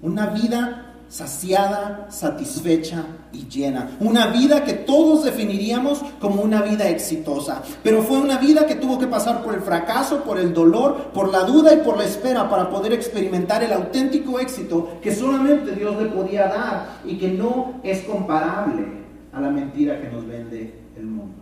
Una 0.06 0.28
vida 0.28 0.86
saciada, 1.10 2.06
satisfecha 2.10 3.06
y 3.34 3.48
llena. 3.48 3.98
Una 4.00 4.28
vida 4.28 4.64
que 4.64 4.74
todos 4.74 5.24
definiríamos 5.24 6.04
como 6.20 6.44
una 6.44 6.62
vida 6.62 6.88
exitosa. 6.90 7.64
Pero 7.82 8.04
fue 8.04 8.20
una 8.20 8.38
vida 8.38 8.68
que 8.68 8.76
tuvo 8.76 9.00
que 9.00 9.08
pasar 9.08 9.44
por 9.44 9.56
el 9.56 9.62
fracaso, 9.62 10.24
por 10.24 10.38
el 10.38 10.54
dolor, 10.54 11.12
por 11.12 11.32
la 11.32 11.40
duda 11.40 11.74
y 11.74 11.78
por 11.78 11.98
la 11.98 12.06
espera 12.06 12.48
para 12.48 12.70
poder 12.70 12.94
experimentar 12.94 13.64
el 13.64 13.74
auténtico 13.74 14.40
éxito 14.40 15.00
que 15.02 15.16
solamente 15.16 15.72
Dios 15.72 16.00
le 16.00 16.10
podía 16.10 16.50
dar 16.50 17.00
y 17.04 17.18
que 17.18 17.30
no 17.30 17.80
es 17.82 18.02
comparable 18.02 18.86
a 19.34 19.42
la 19.42 19.50
mentira 19.50 20.00
que 20.00 20.10
nos 20.10 20.28
vende 20.28 20.72
el 20.96 21.06
mundo. 21.08 21.34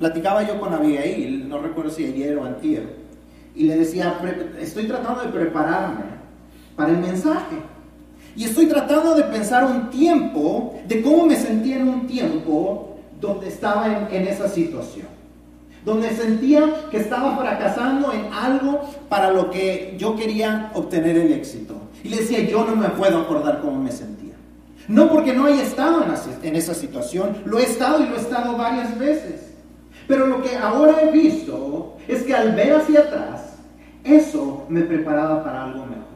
Platicaba 0.00 0.42
yo 0.42 0.58
con 0.58 0.74
Abigail, 0.74 1.48
no 1.48 1.58
recuerdo 1.58 1.88
si 1.92 2.04
ayer 2.04 2.36
o 2.36 2.44
antier, 2.44 3.01
y 3.54 3.64
le 3.64 3.76
decía, 3.76 4.18
estoy 4.60 4.86
tratando 4.86 5.22
de 5.22 5.28
prepararme 5.28 6.04
para 6.76 6.90
el 6.90 6.98
mensaje. 6.98 7.56
Y 8.34 8.44
estoy 8.44 8.66
tratando 8.66 9.14
de 9.14 9.24
pensar 9.24 9.64
un 9.64 9.90
tiempo, 9.90 10.80
de 10.88 11.02
cómo 11.02 11.26
me 11.26 11.36
sentía 11.36 11.76
en 11.76 11.88
un 11.88 12.06
tiempo 12.06 12.96
donde 13.20 13.48
estaba 13.48 14.08
en, 14.10 14.26
esa 14.26 14.48
situación. 14.48 15.06
Donde 15.84 16.10
sentía 16.10 16.88
que 16.90 16.98
estaba 16.98 17.36
fracasando 17.36 18.12
en 18.12 18.32
algo 18.32 18.80
para 19.08 19.30
lo 19.32 19.50
que 19.50 19.96
yo 19.98 20.16
quería 20.16 20.70
obtener 20.74 21.16
el 21.18 21.32
éxito. 21.32 21.74
Y 22.02 22.08
le 22.08 22.18
decía, 22.18 22.40
yo 22.40 22.64
no 22.64 22.74
me 22.74 22.88
puedo 22.88 23.20
acordar 23.20 23.60
cómo 23.60 23.82
me 23.82 23.92
sentía. 23.92 24.32
No 24.88 25.10
porque 25.10 25.34
no 25.34 25.46
haya 25.46 25.62
estado 25.62 26.04
en 26.42 26.56
esa 26.56 26.74
situación, 26.74 27.36
lo 27.44 27.58
he 27.58 27.64
estado 27.64 28.02
y 28.02 28.08
lo 28.08 28.16
he 28.16 28.20
estado 28.20 28.56
varias 28.56 28.98
veces. 28.98 29.51
Pero 30.12 30.26
lo 30.26 30.42
que 30.42 30.54
ahora 30.54 31.00
he 31.00 31.10
visto 31.10 31.96
es 32.06 32.22
que 32.24 32.34
al 32.34 32.54
ver 32.54 32.74
hacia 32.74 33.00
atrás, 33.00 33.54
eso 34.04 34.66
me 34.68 34.82
preparaba 34.82 35.42
para 35.42 35.64
algo 35.64 35.86
mejor. 35.86 36.11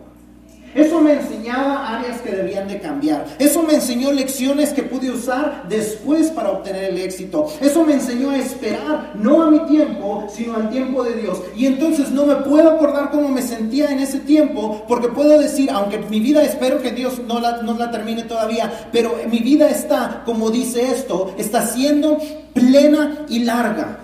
Eso 0.76 1.00
me 1.00 1.14
enseñaba 1.14 1.96
áreas 1.96 2.20
que 2.20 2.30
debían 2.30 2.68
de 2.68 2.78
cambiar. 2.78 3.24
Eso 3.38 3.62
me 3.62 3.74
enseñó 3.74 4.12
lecciones 4.12 4.74
que 4.74 4.82
pude 4.82 5.10
usar 5.10 5.64
después 5.68 6.30
para 6.30 6.50
obtener 6.50 6.90
el 6.90 6.98
éxito. 6.98 7.46
Eso 7.62 7.82
me 7.82 7.94
enseñó 7.94 8.28
a 8.28 8.36
esperar, 8.36 9.12
no 9.14 9.42
a 9.42 9.50
mi 9.50 9.60
tiempo, 9.60 10.26
sino 10.28 10.54
al 10.54 10.68
tiempo 10.68 11.02
de 11.02 11.14
Dios. 11.14 11.42
Y 11.56 11.64
entonces 11.64 12.10
no 12.10 12.26
me 12.26 12.36
puedo 12.36 12.70
acordar 12.70 13.10
cómo 13.10 13.28
me 13.28 13.40
sentía 13.40 13.90
en 13.90 14.00
ese 14.00 14.20
tiempo, 14.20 14.84
porque 14.86 15.08
puedo 15.08 15.38
decir, 15.38 15.70
aunque 15.70 15.98
mi 15.98 16.20
vida 16.20 16.42
espero 16.42 16.82
que 16.82 16.90
Dios 16.90 17.20
no 17.26 17.40
la, 17.40 17.62
no 17.62 17.78
la 17.78 17.90
termine 17.90 18.24
todavía, 18.24 18.88
pero 18.92 19.16
mi 19.30 19.38
vida 19.38 19.70
está, 19.70 20.24
como 20.26 20.50
dice 20.50 20.92
esto, 20.92 21.34
está 21.38 21.66
siendo 21.66 22.18
plena 22.52 23.24
y 23.30 23.44
larga. 23.44 24.00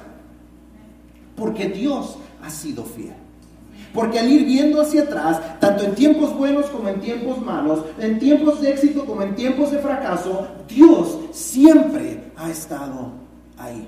Porque 1.37 1.69
Dios 1.69 2.17
ha 2.43 2.49
sido 2.49 2.85
fiel. 2.85 3.22
Porque 3.93 4.19
al 4.19 4.31
ir 4.31 4.45
viendo 4.47 4.81
hacia 4.81 5.03
atrás, 5.03 5.41
tanto 5.61 5.85
en 5.85 5.95
tiempos 5.95 6.35
buenos 6.37 6.67
como 6.67 6.89
en 6.89 7.01
tiempos 7.01 7.41
malos, 7.41 7.85
en 7.99 8.19
tiempos 8.19 8.61
de 8.61 8.71
éxito 8.71 9.05
como 9.05 9.23
en 9.23 9.35
tiempos 9.35 9.71
de 9.71 9.79
fracaso, 9.79 10.47
Dios 10.67 11.19
siempre 11.33 12.33
ha 12.37 12.51
estado 12.51 13.13
ahí. 13.59 13.87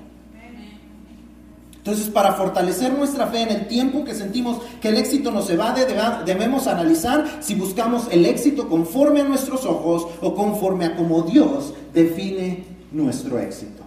Entonces, 1.85 2.09
para 2.09 2.33
fortalecer 2.33 2.91
nuestra 2.97 3.27
fe 3.27 3.43
en 3.43 3.49
el 3.49 3.67
tiempo 3.67 4.03
que 4.03 4.15
sentimos 4.15 4.57
que 4.81 4.89
el 4.89 4.97
éxito 4.97 5.31
nos 5.31 5.47
evade, 5.51 5.85
debemos 6.25 6.65
analizar 6.65 7.37
si 7.41 7.53
buscamos 7.53 8.07
el 8.09 8.25
éxito 8.25 8.67
conforme 8.67 9.21
a 9.21 9.23
nuestros 9.23 9.67
ojos 9.67 10.07
o 10.19 10.33
conforme 10.33 10.85
a 10.85 10.95
como 10.95 11.21
Dios 11.21 11.75
define 11.93 12.63
nuestro 12.91 13.37
éxito. 13.37 13.83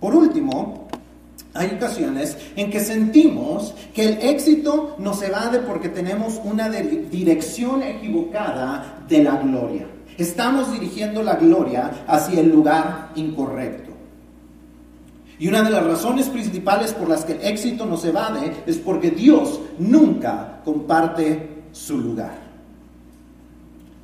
Por 0.00 0.14
último, 0.14 0.79
hay 1.60 1.76
ocasiones 1.76 2.38
en 2.56 2.70
que 2.70 2.80
sentimos 2.80 3.74
que 3.94 4.08
el 4.08 4.22
éxito 4.22 4.96
nos 4.98 5.20
evade 5.20 5.58
porque 5.58 5.90
tenemos 5.90 6.40
una 6.42 6.70
dirección 6.70 7.82
equivocada 7.82 9.04
de 9.06 9.22
la 9.22 9.36
gloria. 9.36 9.86
Estamos 10.16 10.72
dirigiendo 10.72 11.22
la 11.22 11.34
gloria 11.34 12.04
hacia 12.06 12.40
el 12.40 12.50
lugar 12.50 13.10
incorrecto. 13.14 13.90
Y 15.38 15.48
una 15.48 15.62
de 15.62 15.70
las 15.70 15.84
razones 15.84 16.28
principales 16.28 16.94
por 16.94 17.08
las 17.08 17.26
que 17.26 17.32
el 17.32 17.42
éxito 17.42 17.84
nos 17.84 18.06
evade 18.06 18.62
es 18.66 18.78
porque 18.78 19.10
Dios 19.10 19.60
nunca 19.78 20.60
comparte 20.64 21.64
su 21.72 21.98
lugar. 21.98 22.38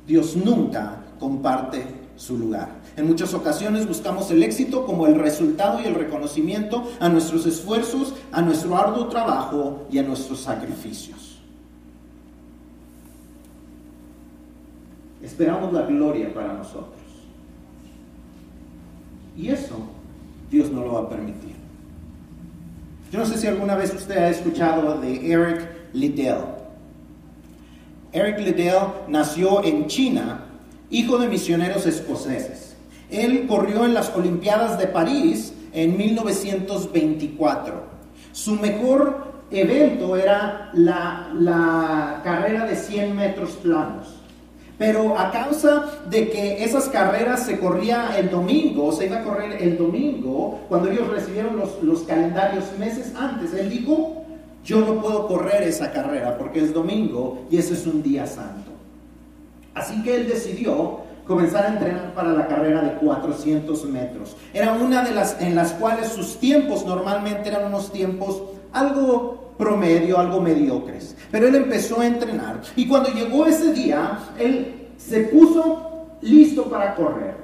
Dios 0.05 0.35
nunca 0.35 0.97
comparte 1.19 1.85
su 2.17 2.37
lugar. 2.37 2.69
En 2.97 3.07
muchas 3.07 3.33
ocasiones 3.33 3.87
buscamos 3.87 4.29
el 4.31 4.43
éxito 4.43 4.85
como 4.85 5.07
el 5.07 5.15
resultado 5.15 5.79
y 5.81 5.85
el 5.85 5.95
reconocimiento 5.95 6.83
a 6.99 7.07
nuestros 7.07 7.45
esfuerzos, 7.45 8.13
a 8.31 8.41
nuestro 8.41 8.75
arduo 8.75 9.07
trabajo 9.07 9.87
y 9.89 9.99
a 9.99 10.03
nuestros 10.03 10.41
sacrificios. 10.41 11.39
Esperamos 15.21 15.71
la 15.71 15.83
gloria 15.83 16.33
para 16.33 16.53
nosotros. 16.53 16.95
Y 19.37 19.49
eso 19.49 19.75
Dios 20.49 20.71
no 20.71 20.81
lo 20.83 20.93
va 20.93 21.01
a 21.01 21.09
permitir. 21.09 21.55
Yo 23.11 23.19
no 23.19 23.25
sé 23.25 23.37
si 23.37 23.47
alguna 23.47 23.75
vez 23.75 23.93
usted 23.93 24.17
ha 24.17 24.29
escuchado 24.29 24.99
de 24.99 25.31
Eric 25.31 25.69
Liddell. 25.93 26.41
Eric 28.11 28.39
Liddell 28.39 28.87
nació 29.07 29.63
en 29.63 29.87
China, 29.87 30.46
hijo 30.89 31.17
de 31.17 31.27
misioneros 31.27 31.85
escoceses. 31.85 32.75
Él 33.09 33.45
corrió 33.47 33.85
en 33.85 33.93
las 33.93 34.13
Olimpiadas 34.15 34.77
de 34.77 34.87
París 34.87 35.53
en 35.73 35.97
1924. 35.97 37.83
Su 38.31 38.55
mejor 38.55 39.27
evento 39.51 40.15
era 40.17 40.71
la, 40.73 42.21
carrera 42.23 42.65
de 42.65 42.75
100 42.75 43.15
metros 43.15 43.51
planos. 43.51 44.15
Pero 44.77 45.17
a 45.17 45.31
causa 45.31 45.85
de 46.07 46.29
que 46.29 46.63
esas 46.63 46.87
carreras 46.89 47.45
se 47.45 47.59
corría 47.59 48.15
el 48.17 48.29
domingo, 48.29 48.91
se 48.91 49.07
iba 49.07 49.17
a 49.19 49.23
correr 49.23 49.59
el 49.61 49.75
domingo, 49.75 50.59
cuando 50.69 50.91
ellos 50.91 51.07
recibieron 51.07 51.57
los, 51.57 51.81
los 51.81 52.01
calendarios 52.01 52.65
meses 52.77 53.13
antes, 53.15 53.53
él 53.55 53.71
dijo, 53.71 54.23
yo 54.63 54.81
no 54.81 55.01
puedo 55.01 55.27
correr 55.27 55.63
esa 55.63 55.91
carrera 55.91 56.37
porque 56.37 56.63
es 56.63 56.73
domingo 56.73 57.47
y 57.49 57.57
ese 57.57 57.73
es 57.73 57.87
un 57.87 58.03
día 58.03 58.27
santo. 58.27 58.76
Así 59.77 60.01
que 60.03 60.15
él 60.15 60.27
decidió 60.27 61.01
comenzar 61.27 61.65
a 61.65 61.69
entrenar 61.69 62.13
para 62.13 62.31
la 62.31 62.47
carrera 62.47 62.81
de 62.81 62.93
400 62.93 63.85
metros. 63.85 64.35
Era 64.53 64.73
una 64.73 65.03
de 65.03 65.13
las 65.13 65.39
en 65.41 65.55
las 65.55 65.73
cuales 65.73 66.07
sus 66.07 66.39
tiempos 66.39 66.85
normalmente 66.85 67.49
eran 67.49 67.65
unos 67.65 67.91
tiempos 67.91 68.41
algo 68.73 69.53
promedio, 69.57 70.19
algo 70.19 70.41
mediocres. 70.41 71.15
Pero 71.31 71.47
él 71.47 71.55
empezó 71.55 71.99
a 71.99 72.07
entrenar 72.07 72.61
y 72.75 72.87
cuando 72.87 73.09
llegó 73.09 73.45
ese 73.45 73.73
día, 73.73 74.19
él 74.39 74.87
se 74.97 75.21
puso 75.21 76.07
listo 76.21 76.63
para 76.65 76.95
correr. 76.95 77.35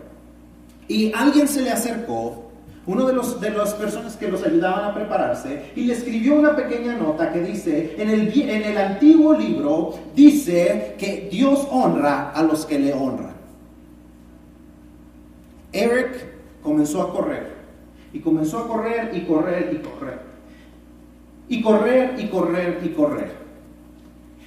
Y 0.88 1.14
alguien 1.14 1.48
se 1.48 1.62
le 1.62 1.72
acercó, 1.72 2.43
uno 2.86 3.06
de, 3.06 3.14
los, 3.14 3.40
de 3.40 3.50
las 3.50 3.74
personas 3.76 4.18
que 4.18 4.28
los 4.28 4.44
ayudaban 4.44 4.86
a 4.86 4.94
prepararse, 4.94 5.72
y 5.76 5.86
le 5.86 5.94
escribió 5.94 6.36
una 6.36 6.56
pequeña 6.56 6.96
nota 6.96 7.32
que 7.32 7.42
dice, 7.42 7.96
en 7.98 8.10
el, 8.10 8.38
en 8.38 8.64
el 8.64 8.78
antiguo 8.78 9.34
libro 9.34 9.94
dice 10.16 10.96
que 10.98 11.30
Dios 11.32 11.68
honra 11.72 12.32
a 12.32 12.44
los 12.44 12.66
que 12.66 12.80
le 12.80 12.94
honran. 12.94 13.34
Eric 15.72 16.34
comenzó 16.62 17.02
a 17.02 17.12
correr. 17.12 17.54
Y 18.14 18.20
comenzó 18.20 18.60
a 18.60 18.68
correr 18.68 19.12
y 19.14 19.22
correr 19.22 19.74
y 19.74 19.78
correr. 19.78 20.20
Y 21.50 21.62
correr 21.62 22.20
y 22.20 22.28
correr 22.28 22.80
y 22.84 22.90
correr. 22.90 23.32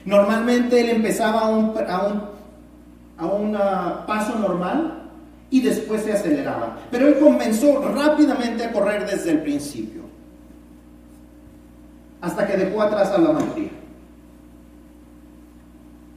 Normalmente 0.05 0.81
él 0.81 0.91
empezaba 0.91 1.41
a 1.41 1.49
un, 1.49 1.75
a 3.19 3.27
un, 3.27 3.53
paso 4.07 4.39
normal 4.39 4.96
y 5.51 5.61
después 5.61 6.03
se 6.03 6.13
aceleraba. 6.13 6.79
Pero 6.91 7.09
él 7.09 7.19
comenzó 7.19 7.81
rápidamente 7.93 8.65
a 8.65 8.73
correr 8.73 9.07
desde 9.09 9.33
el 9.33 9.43
principio. 9.43 10.03
Hasta 12.21 12.47
que 12.47 12.57
dejó 12.57 12.83
atrás 12.83 13.11
a 13.11 13.19
la 13.19 13.33
mayoría. 13.33 13.71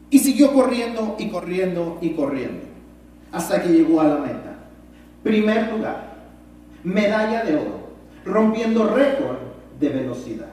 Y 0.10 0.20
siguió 0.20 0.54
corriendo 0.54 1.16
y 1.20 1.30
corriendo 1.30 1.98
y 2.02 2.12
corriendo 2.12 2.70
hasta 3.32 3.62
que 3.62 3.70
llegó 3.70 4.02
a 4.02 4.06
la 4.06 4.18
meta. 4.18 4.56
Primer 5.24 5.72
lugar, 5.72 6.16
medalla 6.84 7.44
de 7.44 7.56
oro, 7.56 7.90
rompiendo 8.26 8.88
récord 8.88 9.38
de 9.80 9.90
velocidad. 9.90 10.48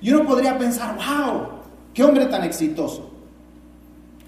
Y 0.00 0.12
uno 0.12 0.26
podría 0.26 0.58
pensar, 0.58 0.96
wow, 0.96 1.48
qué 1.94 2.04
hombre 2.04 2.26
tan 2.26 2.44
exitoso. 2.44 3.07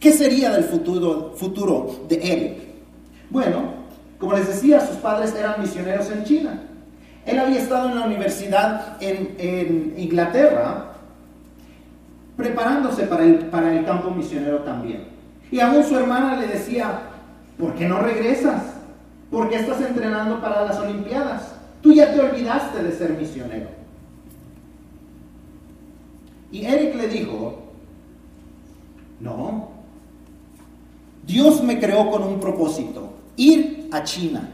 ¿Qué 0.00 0.12
sería 0.12 0.50
del 0.50 0.64
futuro, 0.64 1.34
futuro 1.36 2.06
de 2.08 2.16
Eric? 2.16 2.58
Bueno, 3.28 3.74
como 4.18 4.32
les 4.32 4.48
decía, 4.48 4.80
sus 4.80 4.96
padres 4.96 5.34
eran 5.34 5.60
misioneros 5.60 6.10
en 6.10 6.24
China. 6.24 6.62
Él 7.26 7.38
había 7.38 7.58
estado 7.60 7.90
en 7.90 7.98
la 7.98 8.06
universidad 8.06 8.96
en, 9.00 9.94
Inglaterra 9.98 10.86
preparándose 12.34 13.02
para 13.02 13.24
el, 13.24 13.36
para 13.46 13.76
el 13.76 13.84
campo 13.84 14.10
misionero 14.10 14.60
también. 14.60 15.04
Y 15.52 15.60
aún 15.60 15.84
su 15.84 15.94
hermana 15.94 16.40
le 16.40 16.46
decía, 16.46 17.00
¿por 17.58 17.74
qué 17.74 17.86
no 17.86 18.00
regresas? 18.00 18.62
¿Por 19.30 19.50
qué 19.50 19.56
estás 19.56 19.82
entrenando 19.82 20.40
para 20.40 20.64
las 20.64 20.78
Olimpiadas? 20.78 21.52
Tú 21.82 21.92
ya 21.92 22.10
te 22.12 22.20
olvidaste 22.20 22.82
de 22.82 22.92
ser 22.92 23.10
misionero. 23.10 23.68
Y 26.50 26.64
Eric 26.64 26.94
le 26.94 27.08
dijo, 27.08 27.58
no, 29.20 29.79
Dios 31.30 31.62
me 31.62 31.78
creó 31.78 32.10
con 32.10 32.22
un 32.24 32.40
propósito, 32.40 33.10
ir 33.36 33.88
a 33.92 34.02
China, 34.02 34.48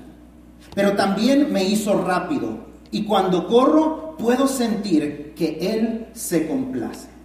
pero 0.75 0.93
también 0.93 1.51
me 1.51 1.65
hizo 1.65 2.03
rápido 2.03 2.59
y 2.91 3.05
cuando 3.05 3.47
corro 3.47 4.15
puedo 4.19 4.47
sentir 4.47 5.33
que 5.35 5.59
Él 5.61 6.07
se 6.12 6.47
complace. 6.47 7.17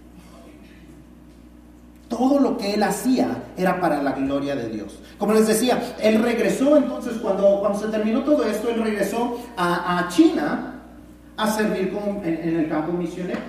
Todo 2.08 2.38
lo 2.38 2.58
que 2.58 2.74
él 2.74 2.82
hacía 2.82 3.44
era 3.56 3.80
para 3.80 4.02
la 4.02 4.12
gloria 4.12 4.54
de 4.54 4.68
Dios. 4.68 4.98
Como 5.16 5.32
les 5.32 5.46
decía, 5.46 5.94
él 5.98 6.22
regresó 6.22 6.76
entonces, 6.76 7.14
cuando, 7.14 7.58
cuando 7.60 7.78
se 7.78 7.88
terminó 7.88 8.20
todo 8.22 8.44
esto, 8.44 8.68
él 8.68 8.82
regresó 8.82 9.40
a, 9.56 10.06
China 10.10 10.74
a 11.38 11.50
servir 11.50 11.90
en, 12.22 12.58
el 12.58 12.68
campo 12.68 12.92
misionero. 12.92 13.40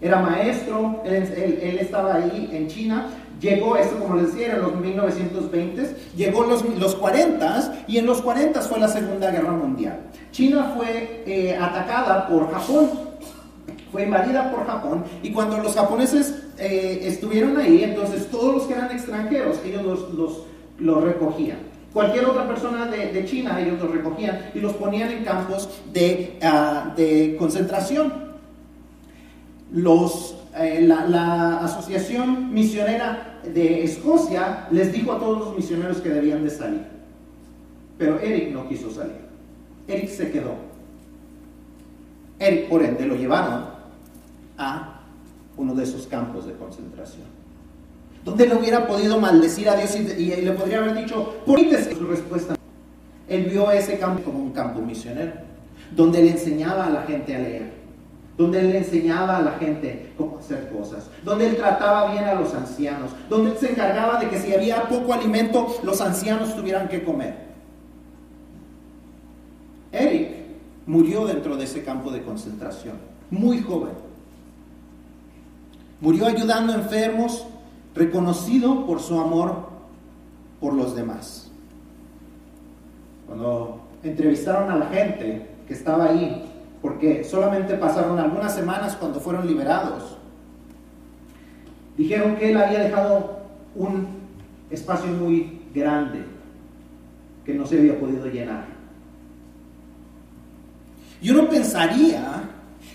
Era 0.00 0.18
maestro, 0.22 1.02
él, 1.04 1.78
estaba 1.78 2.14
ahí 2.14 2.48
en 2.54 2.68
China, 2.68 3.06
llegó, 3.40 3.76
esto 3.76 3.98
como 3.98 4.16
les 4.16 4.32
decía, 4.32 4.54
en 4.54 4.62
los 4.62 4.74
1920, 4.76 5.96
llegó 6.16 6.44
los, 6.44 6.64
los 6.78 6.94
40 6.94 7.84
y 7.86 7.98
en 7.98 8.06
los 8.06 8.22
40 8.22 8.60
fue 8.62 8.78
la 8.78 8.88
Segunda 8.88 9.30
Guerra 9.30 9.52
Mundial. 9.52 10.00
China 10.32 10.74
fue 10.76 11.22
eh, 11.26 11.56
atacada 11.56 12.28
por 12.28 12.50
Japón, 12.50 12.90
fue 13.92 14.04
invadida 14.04 14.50
por 14.50 14.66
Japón 14.66 15.04
y 15.22 15.32
cuando 15.32 15.58
los 15.58 15.74
japoneses 15.74 16.42
eh, 16.58 17.00
estuvieron 17.02 17.56
ahí, 17.56 17.84
entonces 17.84 18.30
todos 18.30 18.54
los 18.54 18.62
que 18.64 18.74
eran 18.74 18.90
extranjeros, 18.90 19.58
ellos 19.64 19.82
los, 20.12 20.42
los, 20.78 21.04
recogían. 21.04 21.58
Cualquier 21.92 22.26
otra 22.26 22.46
persona 22.46 22.86
de, 22.86 23.24
China, 23.24 23.58
ellos 23.58 23.80
los 23.80 23.90
recogían 23.90 24.50
y 24.54 24.60
los 24.60 24.74
ponían 24.74 25.10
en 25.10 25.24
campos 25.24 25.70
de, 25.92 26.38
ah, 26.42 26.92
de 26.94 27.36
concentración. 27.38 28.26
Los, 29.72 30.36
eh, 30.58 30.80
la, 30.82 31.58
Asociación 31.58 32.52
Misionera 32.52 33.40
de 33.44 33.84
Escocia 33.84 34.66
les 34.70 34.92
dijo 34.92 35.12
a 35.12 35.18
todos 35.18 35.38
los 35.38 35.56
misioneros 35.56 35.98
que 35.98 36.08
debían 36.08 36.44
de 36.44 36.50
salir. 36.50 36.86
Pero 37.98 38.18
Eric 38.20 38.52
no 38.52 38.68
quiso 38.68 38.90
salir. 38.90 39.16
Eric 39.86 40.08
se 40.08 40.30
quedó. 40.30 40.54
Eric, 42.38 42.68
por 42.68 42.82
ende, 42.82 43.06
lo 43.06 43.16
llevaron 43.16 43.66
a 44.58 45.00
uno 45.56 45.74
de 45.74 45.84
esos 45.84 46.06
campos 46.06 46.46
de 46.46 46.52
concentración. 46.54 47.24
Donde 48.24 48.44
él 48.44 48.52
hubiera 48.58 48.86
podido 48.86 49.20
maldecir 49.20 49.68
a 49.68 49.76
Dios 49.76 49.94
y, 49.94 50.34
le 50.36 50.52
podría 50.52 50.78
haber 50.78 50.96
dicho, 50.96 51.36
¿por 51.46 51.58
su 51.60 52.06
respuesta? 52.06 52.56
Él 53.28 53.44
vio 53.44 53.70
ese 53.70 53.98
campo 53.98 54.22
como 54.24 54.38
un 54.38 54.50
campo 54.50 54.80
misionero, 54.80 55.32
donde 55.94 56.22
le 56.22 56.30
enseñaba 56.32 56.86
a 56.86 56.90
la 56.90 57.02
gente 57.02 57.34
a 57.34 57.38
leer, 57.38 57.72
donde 58.36 58.60
él 58.60 58.70
le 58.70 58.78
enseñaba 58.78 59.38
a 59.38 59.42
la 59.42 59.52
gente 59.52 60.12
cómo 60.16 60.38
hacer 60.38 60.68
cosas, 60.70 61.08
donde 61.24 61.48
él 61.48 61.56
trataba 61.56 62.12
bien 62.12 62.24
a 62.24 62.34
los 62.34 62.52
ancianos, 62.54 63.10
donde 63.30 63.52
él 63.52 63.58
se 63.58 63.70
encargaba 63.70 64.18
de 64.20 64.28
que 64.28 64.38
si 64.38 64.52
había 64.52 64.88
poco 64.88 65.14
alimento, 65.14 65.76
los 65.82 66.00
ancianos 66.00 66.54
tuvieran 66.54 66.88
que 66.88 67.02
comer. 67.02 67.46
Eric 69.92 70.28
murió 70.86 71.26
dentro 71.26 71.56
de 71.56 71.64
ese 71.64 71.82
campo 71.82 72.10
de 72.10 72.22
concentración, 72.22 72.96
muy 73.30 73.62
joven. 73.62 73.92
Murió 76.00 76.26
ayudando 76.26 76.74
a 76.74 76.76
enfermos, 76.76 77.46
reconocido 77.94 78.84
por 78.84 79.00
su 79.00 79.18
amor 79.18 79.66
por 80.60 80.74
los 80.74 80.94
demás. 80.94 81.50
Cuando 83.26 83.80
entrevistaron 84.02 84.70
a 84.70 84.76
la 84.76 84.86
gente 84.86 85.48
que 85.66 85.72
estaba 85.72 86.06
ahí, 86.06 86.55
porque 86.86 87.24
solamente 87.24 87.74
pasaron 87.74 88.16
algunas 88.16 88.54
semanas 88.54 88.94
cuando 88.94 89.18
fueron 89.18 89.44
liberados, 89.44 90.16
dijeron 91.98 92.36
que 92.36 92.52
él 92.52 92.56
había 92.56 92.78
dejado 92.78 93.40
un 93.74 94.06
espacio 94.70 95.10
muy 95.10 95.62
grande 95.74 96.20
que 97.44 97.54
no 97.54 97.66
se 97.66 97.80
había 97.80 97.98
podido 97.98 98.26
llenar. 98.26 98.66
Y 101.20 101.30
uno 101.30 101.48
pensaría 101.48 102.44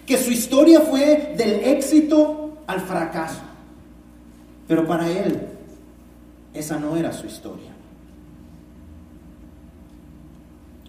que 0.06 0.18
su 0.18 0.32
historia 0.32 0.80
fue 0.80 1.36
del 1.38 1.60
éxito 1.76 2.60
al 2.68 2.80
fracaso. 2.80 3.42
Pero 4.70 4.88
para 4.88 5.10
él, 5.10 5.38
esa 6.54 6.80
no 6.80 6.96
era 6.96 7.12
su 7.12 7.28
historia. 7.28 7.72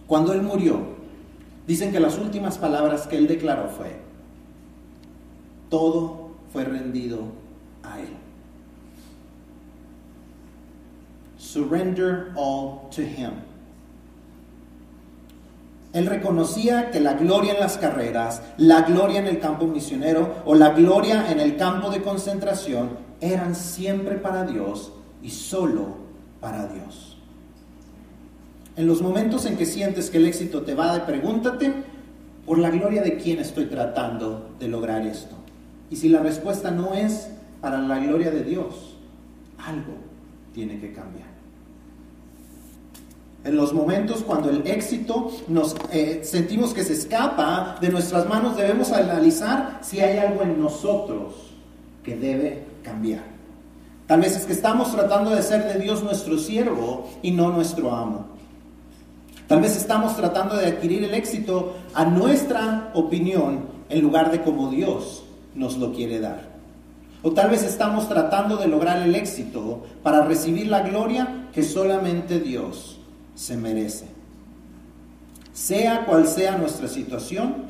Cuando 0.07 0.33
él 0.33 0.43
murió, 0.43 1.02
dicen 1.67 1.93
que 1.93 2.01
las 2.01 2.19
últimas 2.19 2.59
palabras 2.59 3.07
que 3.07 3.17
él 3.17 3.27
declaró 3.27 3.69
fue, 3.69 3.97
todo 5.69 6.31
fue 6.53 6.65
rendido 6.65 7.21
a 7.83 8.01
él. 8.01 8.17
Surrender 11.39 12.33
all 12.37 12.89
to 12.91 13.03
him. 13.03 13.33
Él 15.93 16.07
reconocía 16.07 16.91
que 16.91 17.01
la 17.01 17.15
gloria 17.15 17.53
en 17.53 17.61
las 17.61 17.77
carreras, 17.77 18.43
la 18.57 18.83
gloria 18.83 19.21
en 19.21 19.27
el 19.27 19.39
campo 19.39 19.67
misionero 19.67 20.43
o 20.47 20.55
la 20.55 20.71
gloria 20.71 21.31
en 21.31 21.39
el 21.39 21.57
campo 21.57 21.91
de 21.91 22.03
concentración 22.03 22.91
eran 23.21 23.55
siempre 23.55 24.17
para 24.17 24.45
Dios 24.45 24.93
y 25.23 25.31
solo 25.31 25.97
para 26.41 26.67
Dios. 26.67 27.12
En 28.77 28.87
los 28.87 29.03
momentos 29.03 29.45
en 29.47 29.57
que 29.57 29.67
sientes 29.67 30.11
que 30.11 30.19
el 30.19 30.27
éxito 30.27 30.63
te 30.63 30.75
va 30.75 31.05
pregúntate, 31.07 31.73
por 32.47 32.59
la 32.59 32.71
gloria 32.71 33.03
de 33.03 33.17
quién 33.17 33.39
estoy 33.39 33.67
tratando 33.67 34.51
de 34.59 34.69
lograr 34.69 35.07
esto. 35.07 35.37
Y 35.91 35.97
si 35.97 36.09
la 36.09 36.21
respuesta 36.21 36.71
no 36.71 36.95
es 36.95 37.29
para 37.61 37.79
la 37.79 37.99
gloria 37.99 38.31
de 38.31 38.43
Dios, 38.43 38.97
algo 39.59 39.95
tiene 40.53 40.81
que 40.81 40.93
cambiar. 40.93 41.31
En 43.45 43.57
los 43.57 43.73
momentos 43.73 44.23
cuando 44.23 44.51
el 44.51 44.67
éxito 44.67 45.33
nos 45.49 45.75
eh, 45.93 46.21
sentimos 46.23 46.73
que 46.73 46.85
se 46.85 46.93
escapa 46.93 47.77
de 47.81 47.89
nuestras 47.89 48.29
manos, 48.29 48.57
debemos 48.57 48.93
analizar 48.93 49.81
si 49.83 50.01
hay 50.01 50.19
algo 50.19 50.43
en 50.43 50.61
nosotros 50.61 51.35
que 52.05 52.17
debe 52.17 52.65
cambiar. 52.83 53.25
Tal 54.07 54.21
vez 54.21 54.37
es 54.37 54.45
que 54.45 54.53
estamos 54.53 54.93
tratando 54.93 55.31
de 55.31 55.43
ser 55.43 55.65
de 55.73 55.81
Dios 55.81 56.03
nuestro 56.03 56.39
siervo 56.39 57.09
y 57.23 57.33
no 57.33 57.51
nuestro 57.51 57.95
amo. 57.95 58.32
Tal 59.53 59.61
vez 59.61 59.77
estamos 59.77 60.17
tratando 60.17 60.57
de 60.57 60.65
adquirir 60.65 61.05
el 61.05 61.13
éxito 61.13 61.75
a 61.93 62.07
nuestra 62.07 62.91
opinión 62.95 63.67
en 63.91 64.01
lugar 64.01 64.31
de 64.31 64.41
como 64.41 64.71
Dios 64.71 65.25
nos 65.55 65.77
lo 65.77 65.93
quiere 65.93 66.21
dar. 66.21 66.41
O 67.23 67.33
tal 67.33 67.51
vez 67.51 67.63
estamos 67.63 68.09
tratando 68.09 68.57
de 68.57 68.67
lograr 68.67 69.03
el 69.03 69.15
éxito 69.15 69.83
para 70.03 70.25
recibir 70.25 70.69
la 70.69 70.81
gloria 70.81 71.51
que 71.53 71.63
solamente 71.63 72.41
Dios 72.41 72.99
se 73.35 73.59
merece. 73.59 74.07
Sea 75.53 76.07
cual 76.07 76.27
sea 76.27 76.57
nuestra 76.57 76.89
situación, 76.89 77.67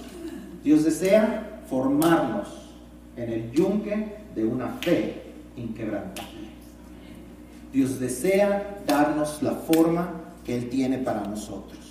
Dios 0.62 0.84
desea 0.84 1.62
formarnos 1.68 2.46
en 3.16 3.28
el 3.28 3.50
yunque 3.50 4.18
de 4.36 4.44
una 4.44 4.68
fe 4.80 5.32
inquebrantable. 5.56 6.30
Dios 7.72 7.98
desea 7.98 8.78
darnos 8.86 9.42
la 9.42 9.54
forma 9.54 10.22
que 10.44 10.56
Él 10.56 10.68
tiene 10.68 10.98
para 10.98 11.22
nosotros. 11.22 11.81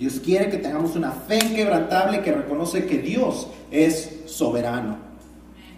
Dios 0.00 0.18
quiere 0.24 0.48
que 0.48 0.56
tengamos 0.56 0.96
una 0.96 1.12
fe 1.12 1.36
inquebrantable 1.44 2.22
que 2.22 2.32
reconoce 2.32 2.86
que 2.86 2.96
Dios 2.96 3.48
es 3.70 4.22
soberano. 4.24 4.96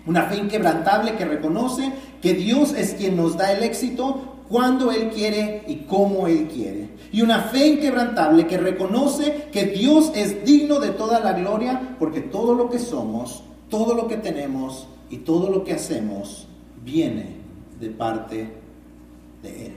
Una 0.06 0.26
fe 0.26 0.36
inquebrantable 0.36 1.16
que 1.16 1.24
reconoce 1.24 1.92
que 2.22 2.34
Dios 2.34 2.72
es 2.72 2.94
quien 2.94 3.16
nos 3.16 3.36
da 3.36 3.50
el 3.50 3.64
éxito 3.64 4.44
cuando 4.48 4.92
Él 4.92 5.10
quiere 5.10 5.64
y 5.66 5.86
cómo 5.88 6.28
Él 6.28 6.46
quiere. 6.46 6.90
Y 7.10 7.22
una 7.22 7.40
fe 7.40 7.66
inquebrantable 7.66 8.46
que 8.46 8.58
reconoce 8.58 9.48
que 9.50 9.64
Dios 9.64 10.12
es 10.14 10.44
digno 10.44 10.78
de 10.78 10.90
toda 10.90 11.18
la 11.18 11.32
gloria 11.32 11.96
porque 11.98 12.20
todo 12.20 12.54
lo 12.54 12.70
que 12.70 12.78
somos, 12.78 13.42
todo 13.68 13.92
lo 13.94 14.06
que 14.06 14.18
tenemos 14.18 14.86
y 15.10 15.18
todo 15.18 15.50
lo 15.50 15.64
que 15.64 15.72
hacemos 15.72 16.46
viene 16.84 17.38
de 17.80 17.90
parte 17.90 18.52
de 19.42 19.66
Él. 19.66 19.72